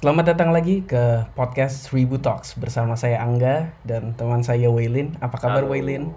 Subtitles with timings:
[0.00, 5.20] Selamat datang lagi ke podcast Ribu Talks bersama saya Angga dan teman saya Waylin.
[5.20, 5.76] Apa kabar Halo.
[5.76, 6.08] Waylin?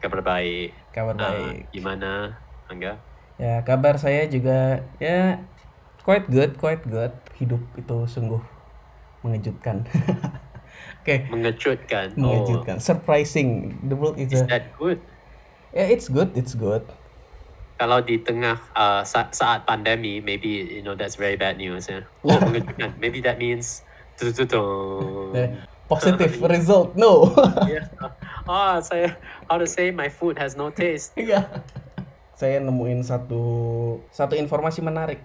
[0.00, 0.72] Kabar baik.
[0.96, 1.68] Kabar Ah, baik.
[1.68, 2.40] gimana,
[2.72, 2.96] Angga?
[3.36, 5.44] Ya, kabar saya juga ya
[6.08, 7.12] quite good, quite good.
[7.36, 8.40] Hidup itu sungguh
[9.20, 9.84] mengejutkan.
[11.04, 12.16] Oke, Mengejutkan.
[12.16, 13.76] mengejutkan, surprising.
[13.84, 15.04] The world is Oh, is a that good?
[15.76, 16.88] Yeah, it's good, it's good.
[17.76, 21.92] Kalau di tengah uh, sa- saat pandemi, maybe you know that's very bad news.
[21.92, 22.08] Ya.
[22.24, 22.96] Oh, mengejutkan.
[22.96, 23.84] maybe that means.
[24.16, 24.32] The
[25.92, 26.96] positive result.
[26.96, 27.30] No.
[27.68, 27.84] yeah.
[28.48, 31.12] Ah, saya how to say my food has no taste.
[31.20, 31.44] Iya.
[32.36, 33.44] Saya nemuin satu
[34.12, 35.24] satu informasi menarik.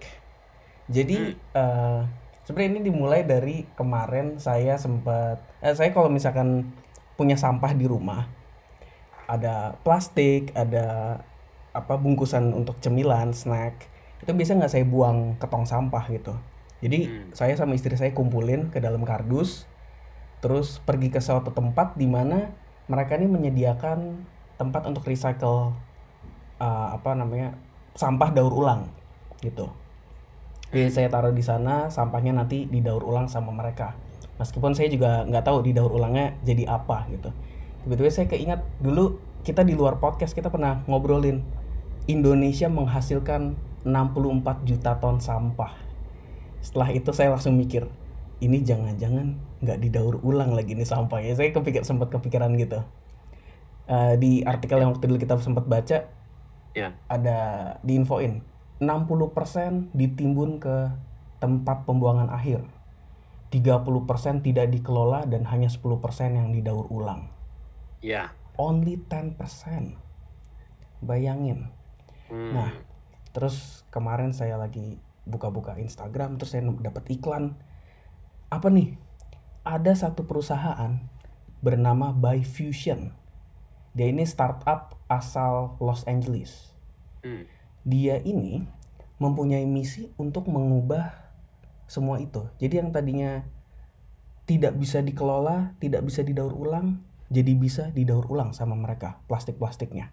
[0.92, 2.00] Jadi eh,
[2.48, 6.72] sebenarnya ini dimulai dari kemarin saya sempat eh, saya kalau misalkan
[7.16, 8.28] punya sampah di rumah
[9.32, 11.20] ada plastik, ada
[11.72, 13.88] apa bungkusan untuk cemilan, snack
[14.22, 16.38] itu biasa nggak saya buang ke tong sampah gitu.
[16.82, 17.30] Jadi Hmm.
[17.34, 19.66] saya sama istri saya kumpulin ke dalam kardus,
[20.42, 22.54] terus pergi ke suatu tempat di mana
[22.90, 24.26] mereka ini menyediakan
[24.58, 25.74] tempat untuk recycle
[26.62, 27.58] uh, apa namanya
[27.98, 28.90] sampah daur ulang
[29.42, 29.70] gitu.
[30.72, 33.98] Jadi saya taruh di sana, sampahnya nanti didaur ulang sama mereka.
[34.40, 37.30] Meskipun saya juga nggak tahu didaur ulangnya jadi apa gitu.
[37.84, 41.42] Tiba-tiba saya keingat dulu kita di luar podcast kita pernah ngobrolin
[42.12, 43.56] Indonesia menghasilkan
[43.88, 45.74] 64 juta ton sampah.
[46.62, 47.90] Setelah itu saya langsung mikir,
[48.44, 51.34] ini jangan-jangan nggak didaur ulang lagi nih sampahnya.
[51.34, 52.86] Saya kepikir sempat kepikiran gitu.
[53.90, 56.08] Eh, di artikel yang waktu dulu kita sempat baca
[56.72, 56.96] Ya.
[57.12, 57.40] ada
[57.84, 58.40] diinfoin
[58.80, 60.90] 60% ditimbun ke
[61.44, 62.64] tempat pembuangan akhir.
[63.52, 67.28] 30% tidak dikelola dan hanya 10% yang didaur ulang.
[68.00, 68.32] Ya.
[68.56, 70.00] Only 10%.
[71.04, 71.70] Bayangin.
[72.32, 72.56] Hmm.
[72.56, 72.72] Nah,
[73.36, 77.60] terus kemarin saya lagi buka-buka Instagram terus saya dapat iklan.
[78.48, 78.96] Apa nih?
[79.68, 80.98] Ada satu perusahaan
[81.62, 83.14] bernama Byfusion.
[83.92, 86.72] Dia ini startup asal Los Angeles.
[87.22, 87.46] Hmm.
[87.84, 88.66] Dia ini
[89.22, 91.14] mempunyai misi untuk mengubah
[91.86, 92.48] semua itu.
[92.58, 93.44] Jadi yang tadinya
[94.48, 100.10] tidak bisa dikelola, tidak bisa didaur ulang, jadi bisa didaur ulang sama mereka plastik-plastiknya.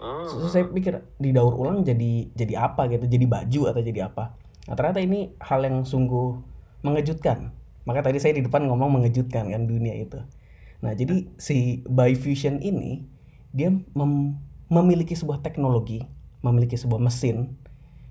[0.00, 4.32] Terus saya pikir didaur ulang jadi jadi apa gitu, jadi baju atau jadi apa.
[4.68, 6.40] Nah, ternyata ini hal yang sungguh
[6.80, 7.52] mengejutkan.
[7.84, 10.20] Maka tadi saya di depan ngomong mengejutkan kan dunia itu.
[10.80, 13.04] Nah, jadi si Byfusion ini
[13.52, 14.40] dia mem-
[14.72, 16.00] memiliki sebuah teknologi,
[16.40, 17.60] memiliki sebuah mesin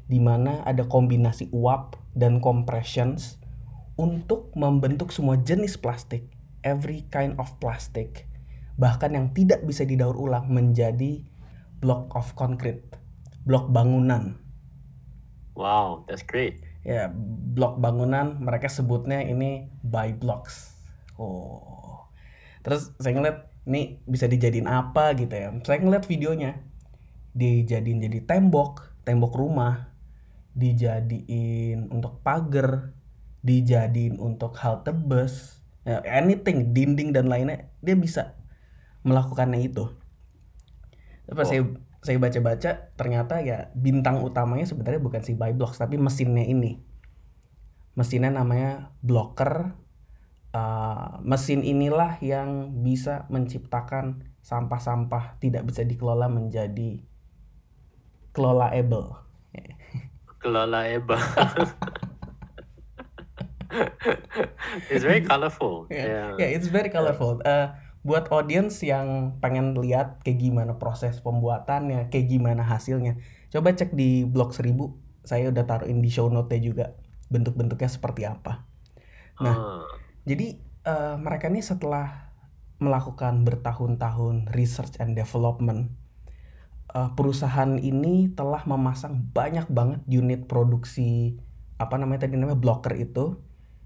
[0.09, 3.37] di mana ada kombinasi uap dan compressions
[3.93, 6.25] untuk membentuk semua jenis plastik,
[6.65, 8.25] every kind of plastic,
[8.75, 11.21] bahkan yang tidak bisa didaur ulang menjadi
[11.79, 12.83] block of concrete,
[13.47, 14.35] blok bangunan.
[15.55, 16.63] Wow, that's great.
[16.87, 17.11] Ya,
[17.55, 20.71] blok bangunan mereka sebutnya ini by blocks.
[21.19, 22.07] Oh.
[22.63, 25.51] Terus saya ngeliat ini bisa dijadiin apa gitu ya.
[25.67, 26.63] Saya ngeliat videonya
[27.35, 29.91] dijadiin jadi tembok, tembok rumah,
[30.55, 32.95] dijadiin untuk pagar,
[33.43, 38.35] dijadiin untuk halte bus, ya, anything, dinding dan lainnya dia bisa
[39.03, 39.91] melakukannya itu.
[41.29, 41.49] Pas Oh.
[41.49, 41.61] saya
[41.99, 46.79] saya baca-baca ternyata ya bintang utamanya sebenarnya bukan si Byblocks tapi mesinnya ini.
[47.95, 49.75] Mesinnya namanya Blocker.
[50.49, 57.05] Uh, mesin inilah yang bisa menciptakan sampah-sampah tidak bisa dikelola menjadi
[58.33, 59.13] kelolaable.
[60.39, 61.19] Kelola Eba.
[64.89, 65.85] it's very colorful.
[65.91, 66.29] Ya, Yeah.
[66.39, 67.41] ya, it's very colorful.
[67.45, 73.19] Uh, buat audience yang pengen lihat kayak gimana proses pembuatannya, kayak gimana hasilnya,
[73.51, 74.95] coba cek di blog 1000.
[75.27, 76.95] Saya udah taruhin di show note juga
[77.27, 78.65] bentuk-bentuknya seperti apa.
[79.43, 79.87] Nah, Ah.
[80.27, 82.31] Jadi eh, mereka ini setelah
[82.79, 85.91] melakukan bertahun-tahun research and development,
[86.93, 91.41] eh, perusahaan ini telah memasang banyak banget unit produksi
[91.79, 93.39] apa namanya tadi namanya blocker itu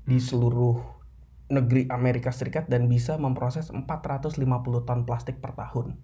[0.04, 0.82] di seluruh
[1.52, 4.40] negeri Amerika Serikat dan bisa memproses 450
[4.88, 6.00] ton plastik per tahun.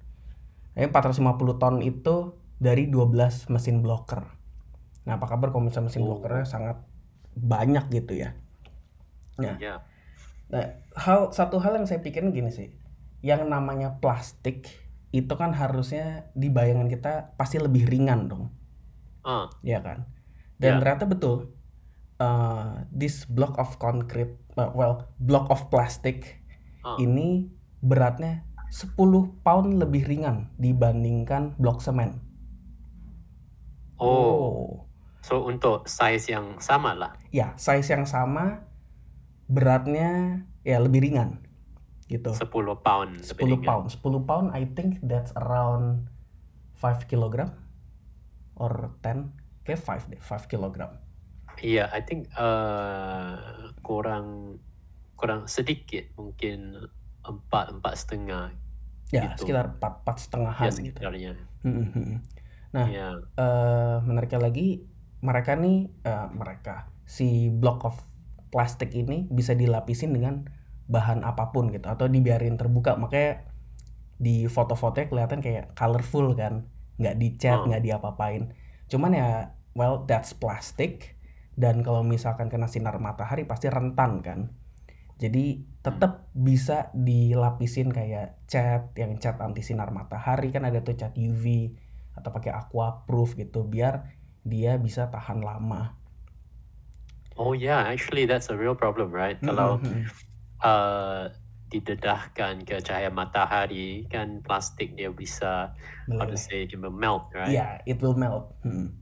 [0.76, 4.28] Nah, 450 ton itu dari 12 mesin blocker.
[5.08, 6.16] Nah, apa kabar kalau misalnya mesin Oh.
[6.16, 6.78] blockernya sangat
[7.34, 8.36] banyak gitu ya.
[9.40, 9.80] Nah, Yeah.
[10.50, 10.66] Nah,
[10.98, 12.74] hal satu hal yang saya pikirin gini sih,
[13.22, 14.66] yang namanya plastik
[15.10, 18.50] itu kan harusnya di bayangan kita pasti lebih ringan dong,
[19.22, 19.50] Ah.
[19.62, 20.10] ya kan?
[20.58, 20.80] Dan Ya.
[20.82, 21.54] ternyata betul,
[22.18, 26.40] uh, this block of concrete, uh, well, block of plastic
[26.80, 26.96] Ah.
[26.96, 27.52] ini
[27.84, 28.96] beratnya 10
[29.44, 32.24] pound lebih ringan dibandingkan blok semen.
[34.00, 34.88] Oh.
[35.20, 37.12] So untuk size yang sama lah.
[37.36, 38.64] Ya, size yang sama,
[39.52, 41.44] beratnya ya lebih ringan
[42.08, 42.32] gitu.
[42.32, 42.48] 10
[42.80, 43.68] pound 10 lebih ringan.
[43.68, 43.86] pound.
[43.92, 46.08] 10 pound I think that's around
[46.80, 47.52] 5 kilogram
[48.56, 49.36] or 10.
[49.68, 50.96] Kayak 5 deh, 5 kilogram.
[51.60, 53.36] Iya, I think uh,
[53.80, 54.58] kurang
[55.14, 56.80] kurang sedikit mungkin
[57.22, 58.56] empat empat setengah
[59.10, 59.42] Ya, Gitu.
[59.50, 60.78] sekitar 4 4 setengahan ya gitu.
[60.94, 61.32] sekitarnya.
[61.66, 62.18] Hmm, hmm, hmm.
[62.72, 63.08] Nah, Iya.
[63.36, 64.86] eh menariknya lagi
[65.20, 67.98] mereka nih eh, mereka si block of
[68.54, 70.46] plastik ini bisa dilapisin dengan
[70.86, 73.50] bahan apa pun gitu atau dibiarin terbuka makanya
[74.16, 76.70] di foto-fotonya kelihatan kayak colorful kan
[77.02, 77.74] nggak dicat Hmm.
[77.74, 78.54] nggak diapa-apain
[78.86, 79.30] cuman ya
[79.74, 81.18] well that's plastic
[81.60, 84.40] dan kalau misalkan kena sinar matahari pasti rentan kan
[85.20, 91.12] jadi tetap bisa dilapisin kayak cat yang cat anti sinar matahari kan ada tuh cat
[91.20, 91.76] UV
[92.16, 94.16] atau pakai aqua proof gitu biar
[94.48, 96.00] dia bisa tahan lama.
[97.40, 99.40] Oh yeah, actually that's a real problem, right?
[99.40, 100.06] Kalau Mm-mm, mm-mm.
[100.60, 101.32] uh,
[101.72, 105.72] didedahkan ke cahaya matahari kan plastik dia bisa
[106.20, 106.40] how to Meleleh.
[106.40, 107.56] say it will melt, right?
[107.56, 108.52] Iya, it will melt.
[108.68, 108.99] Mm.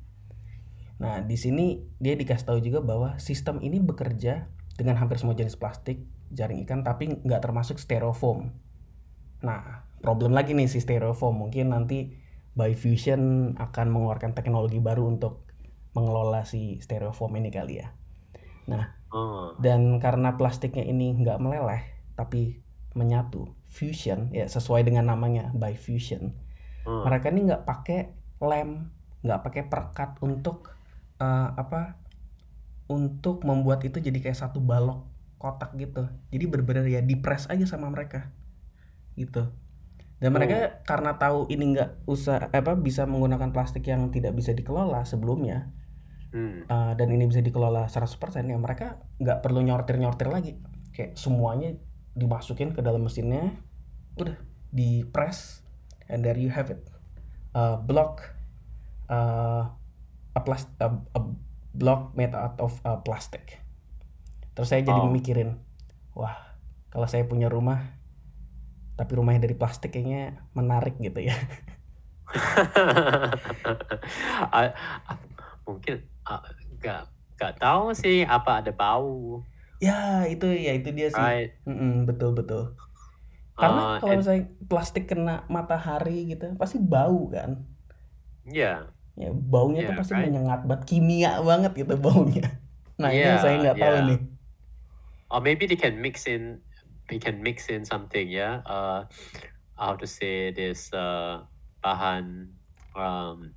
[0.97, 5.57] Nah, di sini dia dikasih tahu juga bahwa sistem ini bekerja dengan hampir semua jenis
[5.57, 6.01] plastik
[6.33, 8.53] jaring ikan tapi nggak termasuk styrofoam.
[9.45, 11.38] Nah, problem lagi nih si styrofoam.
[11.38, 12.25] Mungkin nanti
[12.57, 15.45] Biofusion akan mengeluarkan teknologi baru untuk
[15.94, 17.94] mengelola si styrofoam ini kali ya.
[18.65, 21.79] Nah, Oh, dan karena plastiknya ini nggak meleleh
[22.19, 22.59] tapi
[22.91, 26.35] menyatu fusion ya sesuai dengan namanya by fusion
[26.83, 27.07] oh.
[27.07, 28.11] mereka ini nggak pakai
[28.44, 28.91] lem
[29.23, 30.75] nggak pakai perekat untuk
[31.19, 31.99] eh, apa
[32.87, 35.05] untuk membuat itu jadi kayak satu balok
[35.37, 36.09] kotak gitu.
[36.33, 38.31] Jadi bener-bener ya dipres aja sama mereka
[39.19, 39.51] gitu.
[40.17, 45.05] Dan mereka karena tahu ini nggak usah apa bisa menggunakan plastik yang tidak bisa dikelola
[45.05, 45.69] sebelumnya
[46.27, 46.67] Hmm.
[46.67, 50.59] Uh, dan ini bisa dikelola 100% ya mereka nggak perlu nyortir-nyortir lagi.
[50.91, 51.77] Kayak semuanya
[52.17, 53.53] dimasukin ke dalam mesinnya
[54.17, 54.35] udah
[54.73, 55.63] di press
[56.11, 56.83] and there you have it.
[57.55, 58.35] A block
[59.07, 59.71] uh,
[60.37, 60.87] a, plas- a,
[61.17, 61.19] a
[61.81, 63.43] block made out of uh, plastic
[64.55, 65.07] terus saya jadi Oh.
[65.07, 65.49] mikirin
[66.17, 66.35] wah
[66.93, 67.79] kalau saya punya rumah
[68.97, 71.35] tapi rumahnya dari plastik kayaknya menarik gitu ya
[75.67, 75.95] mungkin
[76.79, 76.99] nggak
[77.37, 79.13] nggak tahu sih apa ada bau,
[79.85, 79.91] ya
[80.31, 81.49] itu ya itu dia sih right?
[81.67, 82.61] Mm-mm, betul betul
[83.61, 87.49] Karena Uh, kalau misalnya plastik kena matahari gitu, pasti bau kan.
[88.45, 88.83] yeah,
[89.17, 90.29] Ya baunya tuh Yeah, pasti right.
[90.29, 92.47] menyengat banget, kimia banget gitu baunya.
[93.01, 94.07] Nah ini yang Yeah, saya nggak tahu yeah.
[94.09, 94.19] nih.
[95.27, 96.63] or maybe they can mix in,
[97.11, 98.63] they can mix in something, yeah.
[98.65, 99.03] Uh,
[99.75, 101.43] how to say this uh,
[101.83, 102.49] bahan
[102.97, 103.53] um,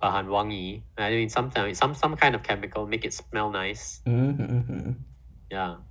[0.00, 0.80] bahan wangi.
[0.96, 4.00] I mean, sometimes some some kind of chemical make it smell nice.
[4.06, 4.92] Hmm, hmm, hmm.
[5.50, 5.82] Yeah.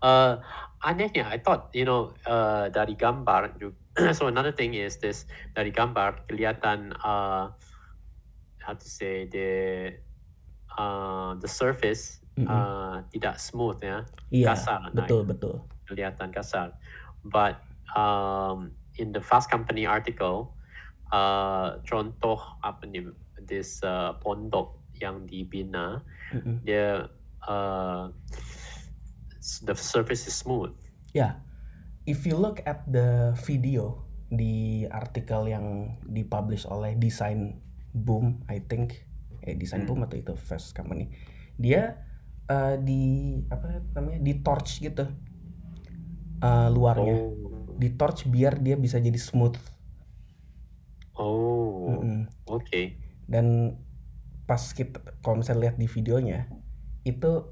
[0.00, 0.40] Uh,
[0.84, 3.58] anehnya, I thought you know uh, dari gambar.
[4.16, 7.50] so another thing is this dari gambar kelihatan uh,
[8.64, 9.50] how to say the
[10.74, 12.50] uh, the surface Mm-mm.
[12.50, 14.02] uh, tidak smooth ya,
[14.34, 15.56] Iya, kasar, nah, betul betul.
[15.86, 16.74] kelihatan kasar.
[17.22, 17.62] But
[17.94, 20.50] um, in the Fast Company article,
[21.14, 23.06] uh, contoh apa nih
[23.38, 26.02] this uh, pondok yang dibina
[26.34, 26.58] Mm-mm.
[26.66, 27.06] dia
[27.46, 28.10] uh,
[29.62, 30.74] the surface is smooth.
[31.14, 31.38] Ya,
[32.04, 37.60] if you look at the video di artikel yang dipublish oleh Design
[37.94, 39.06] Boom, I think,
[39.44, 39.88] eh Design Hmm.
[39.88, 41.08] Boom atau itu Fast Company,
[41.56, 42.02] dia
[42.48, 43.02] eh, di
[43.48, 45.04] apa namanya di torch gitu
[46.42, 49.56] eh, luarnya, Oh, di torch biar dia bisa jadi smooth.
[51.14, 52.26] oh, Mm-mm.
[52.48, 52.98] okay.
[53.28, 53.78] Dan
[54.44, 56.52] pas kita kalau misalnya lihat di videonya
[57.04, 57.48] itu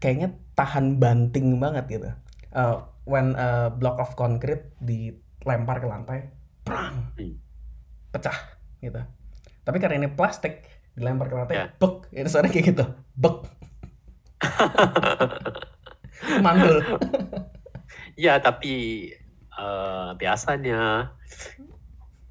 [0.00, 2.08] kayaknya tahan banting banget gitu.
[2.52, 2.76] Eh,
[3.06, 6.18] when a block of concrete dilempar ke lantai,
[6.66, 7.38] prang, Hmm.
[8.10, 8.34] pecah
[8.82, 8.98] gitu.
[9.62, 11.66] Tapi karena ini plastik dilempar ke lantai, Ya.
[11.70, 12.84] bek, itu suara kayak gitu,
[13.14, 13.36] bek,
[16.44, 16.82] mantul.
[18.26, 18.74] ya, tapi
[19.54, 21.14] uh, biasanya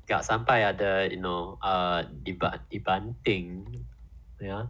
[0.06, 3.66] nggak sampai ada you know uh, diba dibanting
[4.38, 4.70] ya.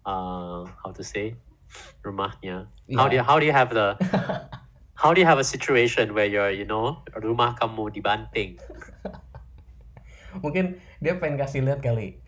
[0.00, 1.36] Uh, how to say
[2.00, 2.64] rumahnya.
[2.96, 3.94] How do you, how do you have the
[5.00, 8.60] how do you have a situation where you're you know rumah kamu dibanting?
[10.44, 12.20] Mungkin dia pengen kasih lihat kali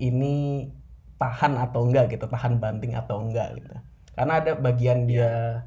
[0.00, 0.70] ini
[1.20, 3.68] tahan atau enggak gitu, tahan banting atau enggak gitu.
[4.16, 5.60] Karena ada bagian dia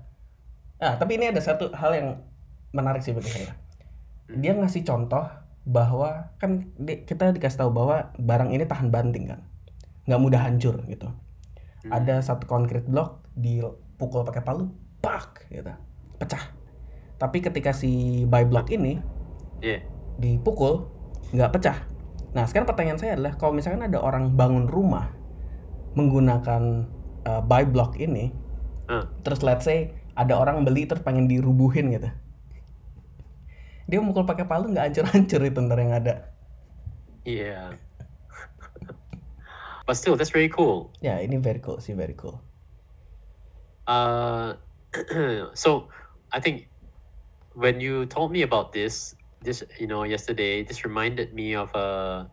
[0.84, 2.10] Ah, tapi ini ada satu hal yang
[2.76, 3.56] menarik sih bagi saya.
[4.28, 5.24] Dia ngasih contoh
[5.64, 9.42] bahwa kan di- kita dikasih tahu bahwa barang ini tahan banting kan.
[10.04, 11.08] nggak mudah hancur gitu.
[11.88, 11.92] Hmm.
[11.96, 14.68] Ada satu concrete block dipukul pakai palu,
[15.00, 15.72] pak gitu,
[16.20, 16.54] pecah.
[17.18, 19.00] Tapi ketika si buy block ini
[19.64, 19.80] Iya.
[20.20, 20.92] dipukul
[21.32, 21.78] nggak pecah.
[22.36, 25.14] Nah sekarang pertanyaan saya adalah kalau misalkan ada orang bangun rumah
[25.94, 26.90] menggunakan
[27.30, 28.34] uh, buy block ini,
[28.90, 29.06] Ah.
[29.22, 32.10] terus let's say ada orang beli terus pengen dirubuhin gitu,
[33.88, 36.34] dia mukul pakai palu nggak hancur-hancur itu ntar yang ada.
[37.24, 37.78] Yeah.
[39.88, 40.92] but still, that's very cool.
[41.00, 42.42] Ya ini very cool sih very cool.
[43.88, 44.56] Uh,
[45.56, 45.88] so
[46.34, 46.68] I think
[47.54, 52.28] when you told me about this, this you know yesterday, this reminded me of a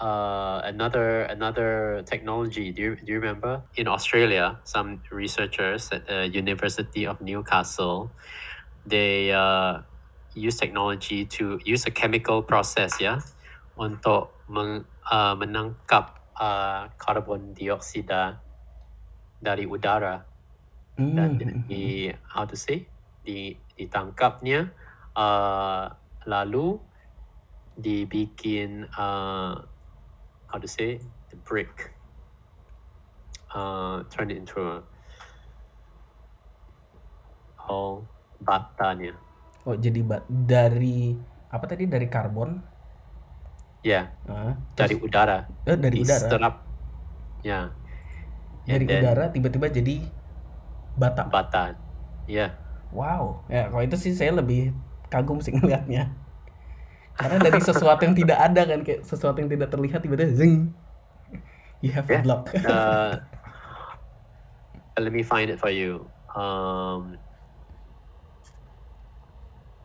[0.00, 2.72] uh, another another technology.
[2.72, 4.58] Do you do you remember in Australia?
[4.64, 8.10] Some researchers at the University of Newcastle,
[8.86, 9.84] they uh,
[10.34, 13.20] use technology to use a chemical process, ya,
[13.76, 18.40] untuk meng, uh, menangkap uh, karbon dioksida
[19.44, 20.24] dari udara
[20.96, 21.64] dan Hmm.
[21.64, 22.89] di how to say
[23.24, 24.72] ditangkapnya
[25.14, 25.92] uh,
[26.28, 26.78] lalu
[27.80, 29.64] dibikin uh,
[30.48, 31.00] how to say
[31.32, 31.92] the brick.
[33.50, 34.78] Uh, turn it into a
[37.66, 38.06] oh
[38.38, 39.18] batanya.
[39.66, 41.18] Oh jadi ba- dari
[41.50, 41.84] apa tadi?
[41.90, 42.70] Dari karbon?
[43.80, 44.12] ya.
[44.28, 45.48] Ah, dari terus udara.
[45.64, 46.20] Eh, dari udara.
[46.20, 46.54] diserap
[47.40, 47.60] ya.
[48.68, 50.04] Dari and then udara tiba-tiba jadi
[51.00, 51.26] bata.
[51.26, 51.64] bata.
[52.30, 54.74] Ya Wow, ya kalau itu sih saya lebih
[55.08, 56.10] kagum sih ngelihatnya.
[57.14, 60.72] Karena dari sesuatu yang tidak ada kan kayak sesuatu yang tidak terlihat tiba-tiba zing.
[61.80, 62.24] You have a Yeah.
[62.24, 62.50] block.
[62.64, 63.20] uh,
[65.00, 66.08] let me find it for you.
[66.36, 67.16] Um,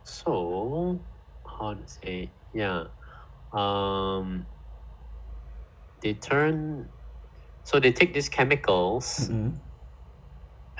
[0.04, 0.98] so,
[1.46, 2.30] how to say?
[2.52, 2.84] Yeah.
[3.52, 4.46] Um,
[6.00, 6.88] they turn.
[7.64, 9.58] So they take these chemicals Mm-mm.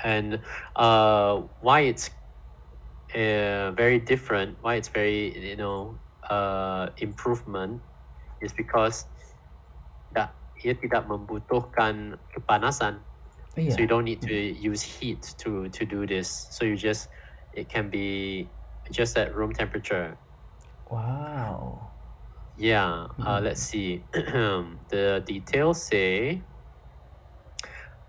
[0.03, 0.39] and
[0.77, 2.09] uh, why it's
[3.17, 4.57] uh, very different.
[4.61, 5.97] Why it's very you know
[6.29, 7.81] uh, improvement
[8.41, 9.09] is because
[10.13, 13.01] that ia tidak membutuhkan kepanasan.
[13.57, 13.73] Iya.
[13.73, 16.29] So you don't need to use heat to to do this.
[16.53, 17.09] So you just
[17.57, 18.45] it can be
[18.93, 20.13] just at room temperature.
[20.93, 21.89] Wow.
[22.57, 23.09] Yeah.
[23.17, 23.49] Uh, Mm.
[23.49, 24.05] let's see.
[24.93, 26.41] the details say.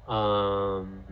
[0.08, 1.04] Um,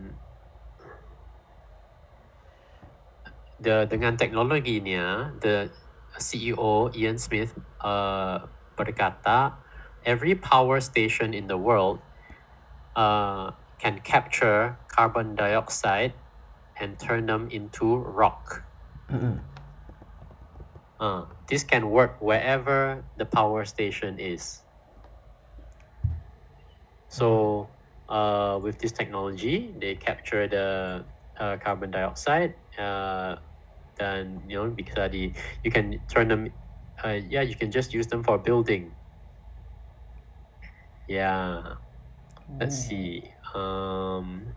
[3.59, 5.69] the dengan teknologinya, the
[6.17, 8.45] CEO Ian Smith uh,
[8.77, 9.57] berkata,
[10.05, 11.99] every power station in the world
[12.95, 16.13] uh, can capture carbon dioxide
[16.79, 18.63] and turn them into rock.
[19.09, 19.39] Mm-mm.
[20.99, 24.61] Uh, this can work wherever the power station is.
[27.09, 27.69] So,
[28.09, 31.05] uh, with this technology, they capture the
[31.39, 32.55] uh, carbon dioxide.
[32.77, 33.37] Uh,
[33.97, 36.49] then you know because the you can turn them.
[37.03, 38.91] Uh, yeah, you can just use them for building.
[41.07, 41.77] Yeah.
[42.59, 42.89] Let's Oh.
[42.89, 43.31] see.
[43.53, 44.53] Um,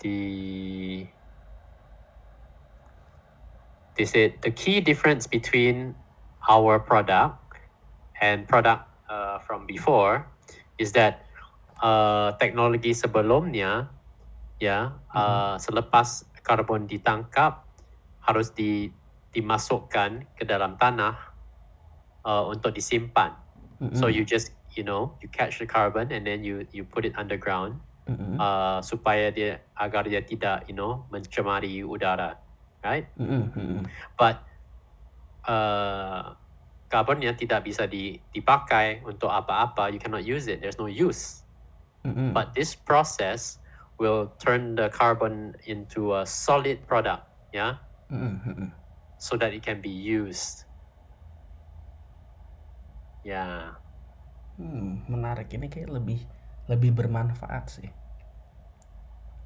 [0.00, 1.06] the
[3.96, 5.94] they said the key difference between
[6.48, 7.38] our product
[8.20, 10.26] and product uh, from before
[10.78, 11.24] is that
[11.82, 13.88] uh, teknologi sebelumnya
[14.62, 17.64] ya uh, selepas karbon ditangkap
[18.24, 18.88] harus di
[19.34, 21.34] dimasukkan ke dalam tanah
[22.22, 23.34] uh, untuk disimpan.
[23.82, 23.98] Mm-mm.
[23.98, 27.18] So you just you know you catch the carbon and then you you put it
[27.18, 28.38] underground Mm-mm.
[28.38, 32.38] uh, supaya dia agar dia tidak you know mencemari udara,
[32.86, 33.10] right?
[33.18, 33.82] Mm-mm.
[34.14, 34.38] But
[35.50, 36.38] uh,
[36.94, 39.90] karbonnya tidak bisa di, dipakai untuk apa-apa.
[39.90, 40.62] You cannot use it.
[40.62, 41.42] There's no use.
[42.06, 42.30] Mm-mm.
[42.30, 43.58] But this process
[43.98, 47.24] will turn the carbon into a solid product,
[47.54, 47.78] yeah.
[48.10, 48.70] Mm-mm.
[49.18, 50.66] so that it can be used.
[53.24, 53.80] Yeah.
[54.54, 56.22] Hmm, menarik ini kayak lebih
[56.70, 57.90] lebih bermanfaat sih.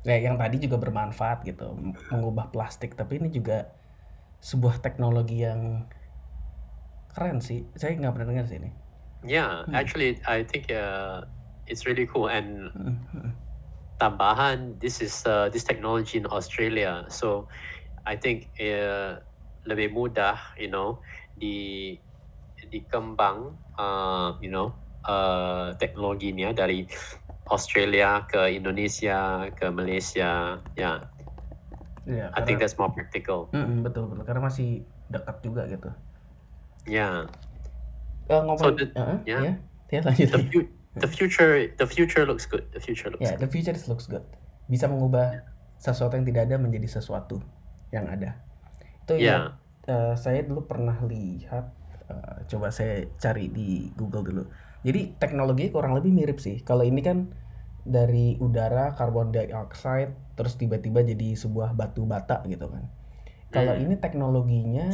[0.05, 1.75] Kayak yang tadi juga bermanfaat gitu,
[2.13, 3.73] mengubah plastik, tapi ini juga
[4.39, 5.91] sebuah teknologi yang
[7.13, 7.67] keren sih.
[7.75, 8.71] Saya nggak pernah dengar sih ini.
[9.27, 9.75] Yeah, Hmm.
[9.75, 11.27] actually, I think uh,
[11.67, 12.31] it's really cool.
[12.31, 13.31] And Mm, mm,
[13.99, 17.05] tambahan, this is uh, this technology in Australia.
[17.11, 17.51] So
[18.07, 19.21] I think uh,
[19.67, 21.03] lebih mudah, you know,
[21.35, 21.99] di
[22.71, 24.73] dikembang, uh, you know,
[25.05, 26.87] uh, teknologinya dari
[27.51, 30.63] Australia ke Indonesia ke Malaysia.
[30.79, 31.11] Yeah,
[32.09, 33.53] Iya, I think that's more practical.
[33.53, 35.93] Mm, betul betul karena masih dekat juga gitu.
[36.89, 37.29] Yeah.
[38.33, 39.41] Eh, ngomong, the- Heeh, yeah.
[39.45, 39.53] ya.
[39.93, 40.29] Ya lanjut.
[40.33, 40.39] The,
[40.99, 42.67] the future, the future looks good.
[42.71, 43.47] The future looks Ya, good.
[43.47, 44.25] the future looks good.
[44.67, 45.47] Bisa mengubah
[45.79, 47.39] sesuatu yang tidak ada menjadi sesuatu
[47.91, 48.43] yang ada.
[49.07, 49.57] Itu Yeah.
[49.87, 51.73] ya eh, saya dulu pernah lihat
[52.09, 54.45] eh, coba saya cari di Google dulu.
[54.85, 56.61] Jadi teknologi kurang lebih mirip sih.
[56.61, 57.33] Kalau ini kan
[57.83, 62.85] dari udara karbon dioxide terus tiba-tiba jadi sebuah batu bata gitu kan.
[63.49, 63.83] Kalau Hmm.
[63.89, 64.93] ini teknologinya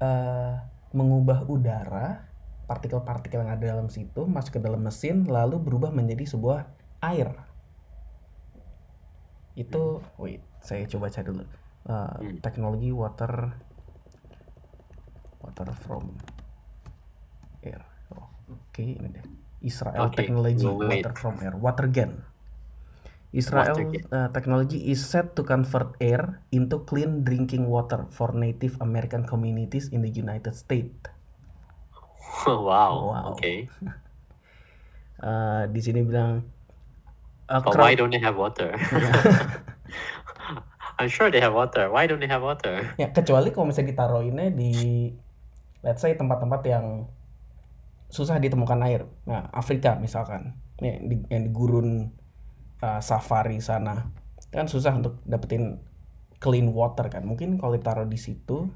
[0.00, 0.54] eh,
[0.90, 2.29] mengubah udara,
[2.70, 6.70] partikel-partikel yang ada dalam situ masuk ke dalam mesin lalu berubah menjadi sebuah
[7.02, 7.34] air.
[9.58, 11.44] Itu wait, saya coba cari dulu.
[11.90, 12.38] Hmm.
[12.38, 13.50] teknologi water
[15.42, 16.14] water from
[17.66, 17.82] air.
[18.14, 19.24] Oh, Oke, ini deh.
[19.60, 20.64] Israel Okay, Technology.
[20.64, 22.24] Water from Air, Watergen.
[23.30, 24.04] Israel Watergen.
[24.10, 29.92] uh, technology is set to convert air into clean drinking water for Native American communities
[29.92, 31.12] in the United States.
[32.46, 32.94] wow.
[33.10, 33.24] Wow.
[33.36, 33.66] Okay.
[35.20, 36.48] Uh, di sini bilang
[37.44, 38.72] a But why don't they have water?
[40.96, 41.92] I'm sure they have water.
[41.92, 42.96] Why don't they have water?
[42.96, 44.72] ya kecuali kalau misalnya ditaruhinnya di
[45.84, 47.04] let's say tempat-tempat yang
[48.08, 49.04] susah ditemukan air.
[49.28, 52.08] Nah, Afrika misalkan, nih di, yang di gurun
[52.80, 54.08] uh, safari sana
[54.48, 55.84] kan susah untuk dapetin
[56.40, 57.28] clean water kan.
[57.28, 58.72] Mungkin kalau ditaruh di situ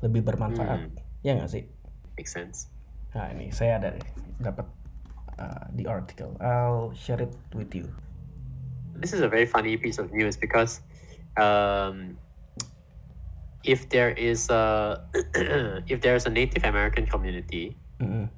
[0.00, 0.88] lebih bermanfaat.
[0.88, 0.96] Hmm.
[1.20, 1.68] Ya nggak sih?
[2.16, 2.71] Makes sense.
[3.12, 3.90] Nah, ini saya ada
[4.40, 4.64] dapat
[5.36, 6.32] uh, di article.
[6.40, 7.88] I'll share it with you.
[8.96, 10.80] This is a very funny piece of news because
[11.36, 12.16] um,
[13.64, 14.96] if there is a
[15.92, 18.28] if there is a Native American community Mm-mm.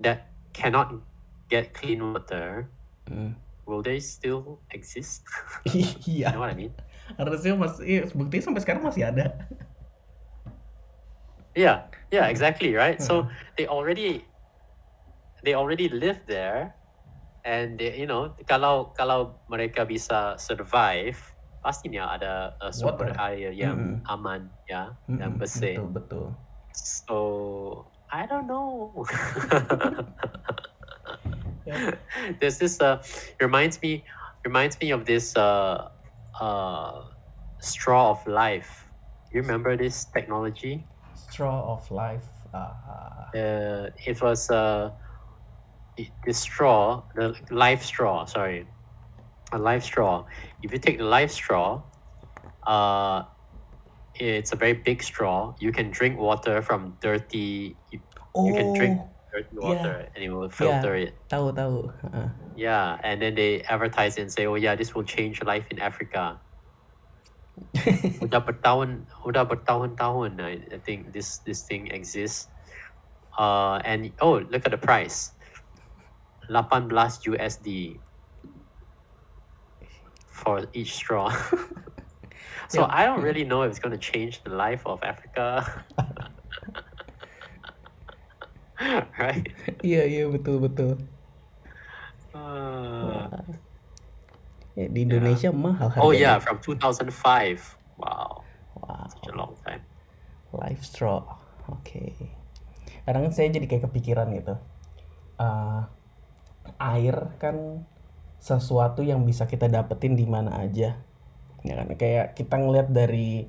[0.00, 0.94] that cannot
[1.48, 2.68] get clean water,
[3.10, 3.34] Mm.
[3.66, 5.26] will they still exist?
[5.66, 5.98] Iya.
[6.06, 6.70] you know what I mean?
[7.18, 9.42] Harusnya masih, buktinya sampai sekarang masih ada.
[11.54, 13.00] Yeah, yeah, exactly, right?
[13.00, 13.32] So Hmm.
[13.56, 14.24] they already
[15.44, 16.76] they already live there
[17.44, 21.18] and they, you know, kalau kalau mereka bisa survive,
[21.60, 23.20] pastinya ada uh, sumber Water.
[23.20, 24.00] air yang Mm-mm.
[24.08, 25.76] aman ya, Mm-mm, yang bersih.
[25.82, 26.26] Betul, betul.
[26.72, 27.18] So
[28.12, 29.04] I don't know.
[31.66, 31.94] Yeah.
[32.40, 33.02] There's this uh
[33.40, 34.04] reminds me
[34.44, 35.88] reminds me of this uh
[36.40, 36.92] uh
[37.60, 38.88] straw of life.
[39.32, 40.91] You remember this technology?
[41.32, 42.28] Straw of life.
[42.52, 42.56] Uh,
[43.32, 44.90] uh, it was uh,
[46.26, 48.26] the straw, the life straw.
[48.26, 48.66] Sorry,
[49.52, 50.26] a life straw.
[50.62, 51.80] If you take the life straw,
[52.66, 53.24] uh,
[54.14, 55.54] it's a very big straw.
[55.58, 57.76] You can drink water from dirty.
[57.90, 58.00] You,
[58.34, 59.00] oh, you can drink
[59.32, 61.16] dirty water, and it will filter it.
[61.32, 61.88] tahu tahu.
[62.04, 62.28] Heeh.
[62.60, 66.36] Yeah, and then they advertise and say, "Oh yeah, this will change life in Africa."
[68.24, 72.48] Udah bertahun udah bertahun-tahun I, I think this this thing exists.
[73.32, 75.32] Uh and oh look at the price.
[76.48, 76.88] 18
[77.32, 77.96] USD
[80.28, 81.32] for each straw.
[82.72, 82.88] Yeah.
[82.88, 85.84] so I don't really know if it's going to change the life of Africa.
[89.20, 89.46] Right?
[89.84, 90.98] Iya iya betul betul.
[92.32, 93.28] Uh,
[94.72, 96.04] Ya, di Indonesia mahal harganya.
[96.06, 97.12] oh yeah from 2005
[98.00, 98.40] wow
[98.82, 99.04] Wow.
[99.12, 99.84] such a long time
[100.52, 101.24] Life straw.
[101.72, 102.12] Oke.
[103.08, 104.52] Kadang saya jadi kayak kepikiran gitu.
[105.40, 105.80] Eh,
[106.76, 107.88] air kan
[108.36, 111.00] sesuatu yang bisa kita dapetin di mana aja.
[111.64, 113.48] Ya kan kayak kita ngeliat dari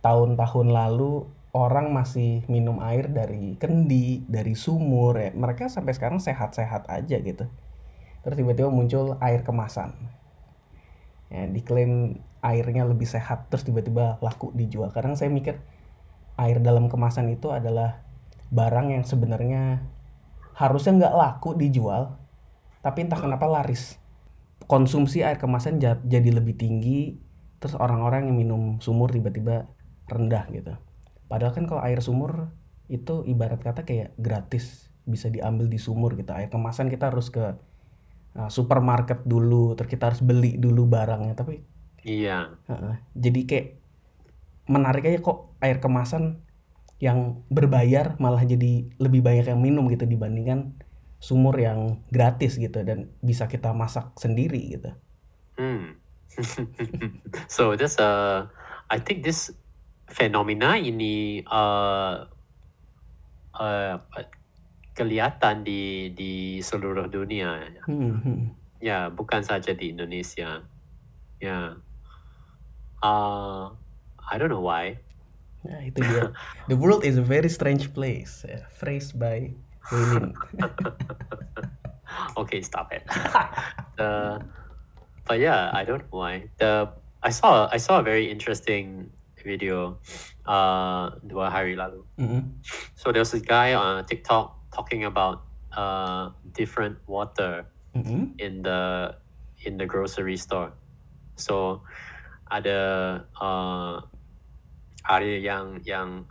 [0.00, 5.30] tahun-tahun lalu orang masih minum air dari kendi, dari sumur ya.
[5.36, 7.44] Mereka sampai sekarang sehat-sehat aja gitu.
[8.24, 9.92] Terus tiba-tiba muncul air kemasan.
[11.28, 14.88] Ya, diklaim airnya lebih sehat terus tiba-tiba laku dijual.
[14.94, 15.60] Kadang saya mikir
[16.38, 18.06] air dalam kemasan itu adalah
[18.48, 19.84] barang yang sebenarnya
[20.56, 22.16] harusnya nggak laku dijual,
[22.80, 24.00] tapi entah kenapa laris.
[24.64, 27.20] Konsumsi air kemasan ja- jadi lebih tinggi,
[27.60, 29.68] terus orang-orang yang minum sumur tiba-tiba
[30.08, 30.74] rendah gitu.
[31.28, 32.56] Padahal kan kalau air sumur
[32.88, 36.32] itu ibarat kata kayak gratis, bisa diambil di sumur gitu.
[36.32, 37.60] Air kemasan kita harus ke
[38.38, 41.34] uh, supermarket dulu, terus kita harus beli dulu barangnya.
[41.34, 41.58] Tapi
[42.06, 42.54] iya.
[43.18, 43.66] Jadi kayak
[44.70, 46.46] menarik aja kok air kemasan
[46.98, 50.74] yang berbayar malah jadi lebih banyak yang minum gitu dibandingkan
[51.18, 54.90] sumur yang gratis gitu dan bisa kita masak sendiri gitu.
[55.58, 55.98] Hmm.
[57.50, 58.46] so this uh
[58.88, 59.50] I think this
[60.08, 62.24] fenomena ini uh,
[63.58, 63.94] uh,
[64.98, 68.42] kelihatan di di seluruh dunia Hmm, hmm.
[68.82, 70.66] ya bukan saja di Indonesia
[71.38, 71.78] ya
[72.98, 73.64] uh,
[74.18, 74.98] I don't know why
[75.66, 76.30] Nah, itu dia.
[76.70, 78.46] The world is a very strange place.
[78.46, 79.52] Ya, phrased by
[79.90, 80.32] Weilin.
[82.40, 83.02] okay, stop it.
[83.98, 84.38] the,
[85.26, 86.46] but yeah, I don't know why.
[86.62, 89.10] The I saw I saw a very interesting
[89.42, 89.98] video
[90.46, 92.06] uh dua hari lalu.
[92.20, 92.62] Mm-mm.
[92.94, 95.42] So there's a guy on TikTok talking about
[95.76, 98.32] uh different water Mm-mm.
[98.40, 99.14] in the
[99.64, 100.72] in the grocery store.
[101.36, 101.82] So
[102.50, 102.78] ada
[103.36, 104.00] uh,
[105.04, 106.24] ada yang yang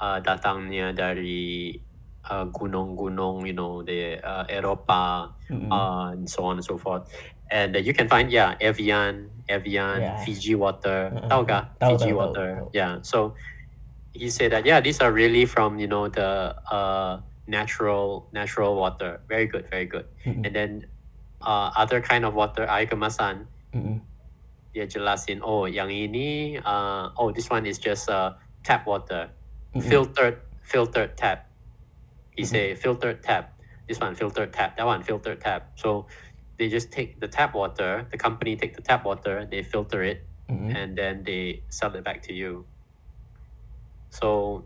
[0.00, 1.78] uh, datangnya dari
[2.30, 5.70] uh, gunung-gunung, you know, the uh, Eropa, Mm-mm.
[5.70, 7.06] uh, and so on and so forth.
[7.50, 10.16] And uh, you can find yeah Evian, Evian, Yeah.
[10.24, 11.28] Fiji water, Uh-uh.
[11.28, 12.48] Tahu, Fiji tahu, water.
[12.64, 12.70] tahu.
[12.72, 13.02] Yeah.
[13.02, 13.34] So
[14.14, 17.20] he said that yeah, these are really from you know the uh,
[17.52, 19.20] natural natural water.
[19.28, 20.08] Very good, very good.
[20.24, 20.48] Mm-mm.
[20.48, 20.72] And then
[21.44, 24.00] uh, other kind of water air kemasan Mm-mm.
[24.72, 28.32] dia jelasin oh yang ini uh, oh this one is just uh,
[28.64, 29.28] tap water
[29.74, 29.84] Mm-mm.
[29.84, 31.50] filtered filtered tap
[32.32, 33.52] he say filtered tap
[33.90, 36.06] this one filtered tap that one filtered tap so
[36.56, 40.24] they just take the tap water the company take the tap water they filter it
[40.76, 42.64] and then they sell it back to you
[44.12, 44.60] so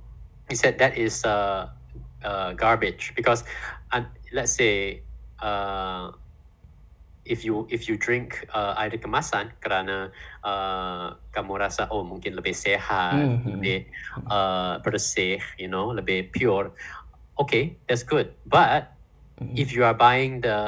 [0.51, 1.71] he said that is uh,
[2.27, 3.47] uh, garbage because
[3.95, 4.03] uh,
[4.35, 5.01] let's say
[5.39, 6.11] uh,
[7.27, 10.11] if you if you drink uh, air kemasan kerana
[10.47, 13.51] uh, kamu rasa oh mungkin lebih sehat Hmm, hmm.
[13.59, 13.79] lebih
[14.31, 16.71] uh, bersih you know lebih pure
[17.39, 18.95] okay that's good but
[19.43, 19.59] Mm-mm.
[19.59, 20.59] if you are buying the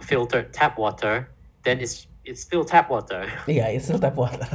[0.00, 1.28] filtered tap water
[1.68, 4.48] then it's it's still tap water yeah it's still tap water.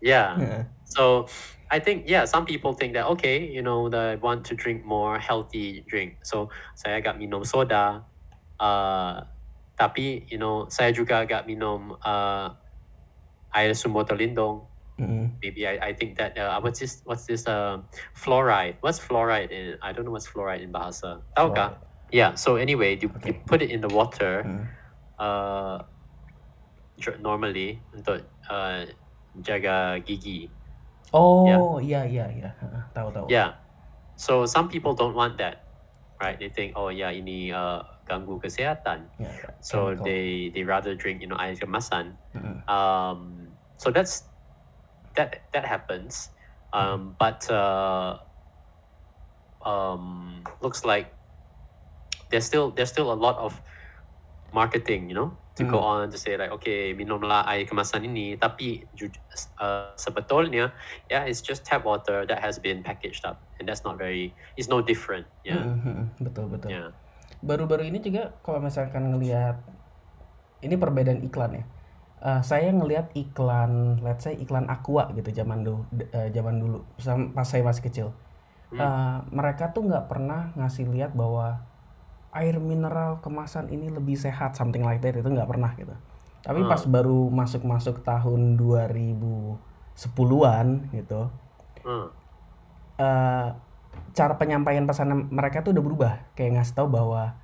[0.00, 0.62] yeah Heeh.
[0.88, 1.28] so
[1.70, 5.18] I think yeah, some people think that okay, you know, they want to drink more
[5.18, 6.18] healthy drink.
[6.26, 8.02] So saya agak minum soda,
[8.58, 9.22] uh,
[9.78, 12.50] tapi you know saya juga agak minum uh,
[13.54, 14.66] air sumber terlindung.
[15.00, 15.32] Mm-mm.
[15.40, 17.80] Maybe I, I think that uh, what's this what's this uh,
[18.12, 18.76] fluoride?
[18.82, 19.78] What's fluoride in?
[19.80, 21.22] I don't know what's fluoride in bahasa.
[21.38, 21.56] Tahu?
[22.12, 22.34] Yeah.
[22.34, 24.42] So anyway, you, you put it in the water.
[24.42, 24.66] Mm.
[25.16, 25.86] Uh,
[27.22, 28.84] normally untuk uh,
[29.40, 30.52] jaga gigi.
[31.12, 32.50] Oh, yeah, yeah, iya.
[32.60, 33.26] Heeh, Tahu tahu.
[33.26, 33.58] Yeah.
[34.14, 35.64] So some people don't want that,
[36.20, 36.38] right?
[36.38, 39.08] They think, oh yeah, ini uh, ganggu kesehatan.
[39.18, 39.56] Iya.
[39.64, 40.04] So Chemical.
[40.04, 42.14] they they rather drink, you know, air kemasan.
[42.36, 42.62] Mm-mm.
[42.68, 44.28] Um, so that's
[45.16, 46.30] that that happens.
[46.70, 48.22] Um, but uh,
[49.66, 51.10] um, looks like
[52.30, 53.58] there's still there's still a lot of
[54.52, 58.86] marketing, you know, to go on to say like, okay, minumlah air kemasan ini, tapi
[59.60, 60.72] uh, sebetulnya,
[61.10, 64.70] yeah, it's just tap water that has been packaged up, and that's not very, it's
[64.70, 66.08] no different, yeah, mm-mm.
[66.22, 66.70] Betul betul.
[66.70, 66.88] yeah,
[67.42, 69.60] Baru-baru ini juga kalau misalkan ngelihat
[70.60, 71.64] ini perbedaan iklan ya.
[72.20, 76.84] Eh, saya ngelihat iklan, let's say iklan Aqua gitu zaman dulu, eh, zaman dulu,
[77.32, 78.08] pas saya masih kecil.
[78.68, 78.76] Hmm.
[78.76, 81.64] Eh, mereka tuh nggak pernah ngasih lihat bahwa
[82.30, 85.92] air mineral kemasan ini lebih sehat, something like that itu nggak pernah gitu.
[86.40, 86.92] Tapi pas Hmm.
[86.94, 91.28] baru masuk-masuk tahun 2010-an gitu,
[91.82, 92.08] Hmm.
[92.96, 93.48] eh,
[94.14, 97.34] cara penyampaian pesan mereka tuh udah berubah kayak ngasih tahu bahwa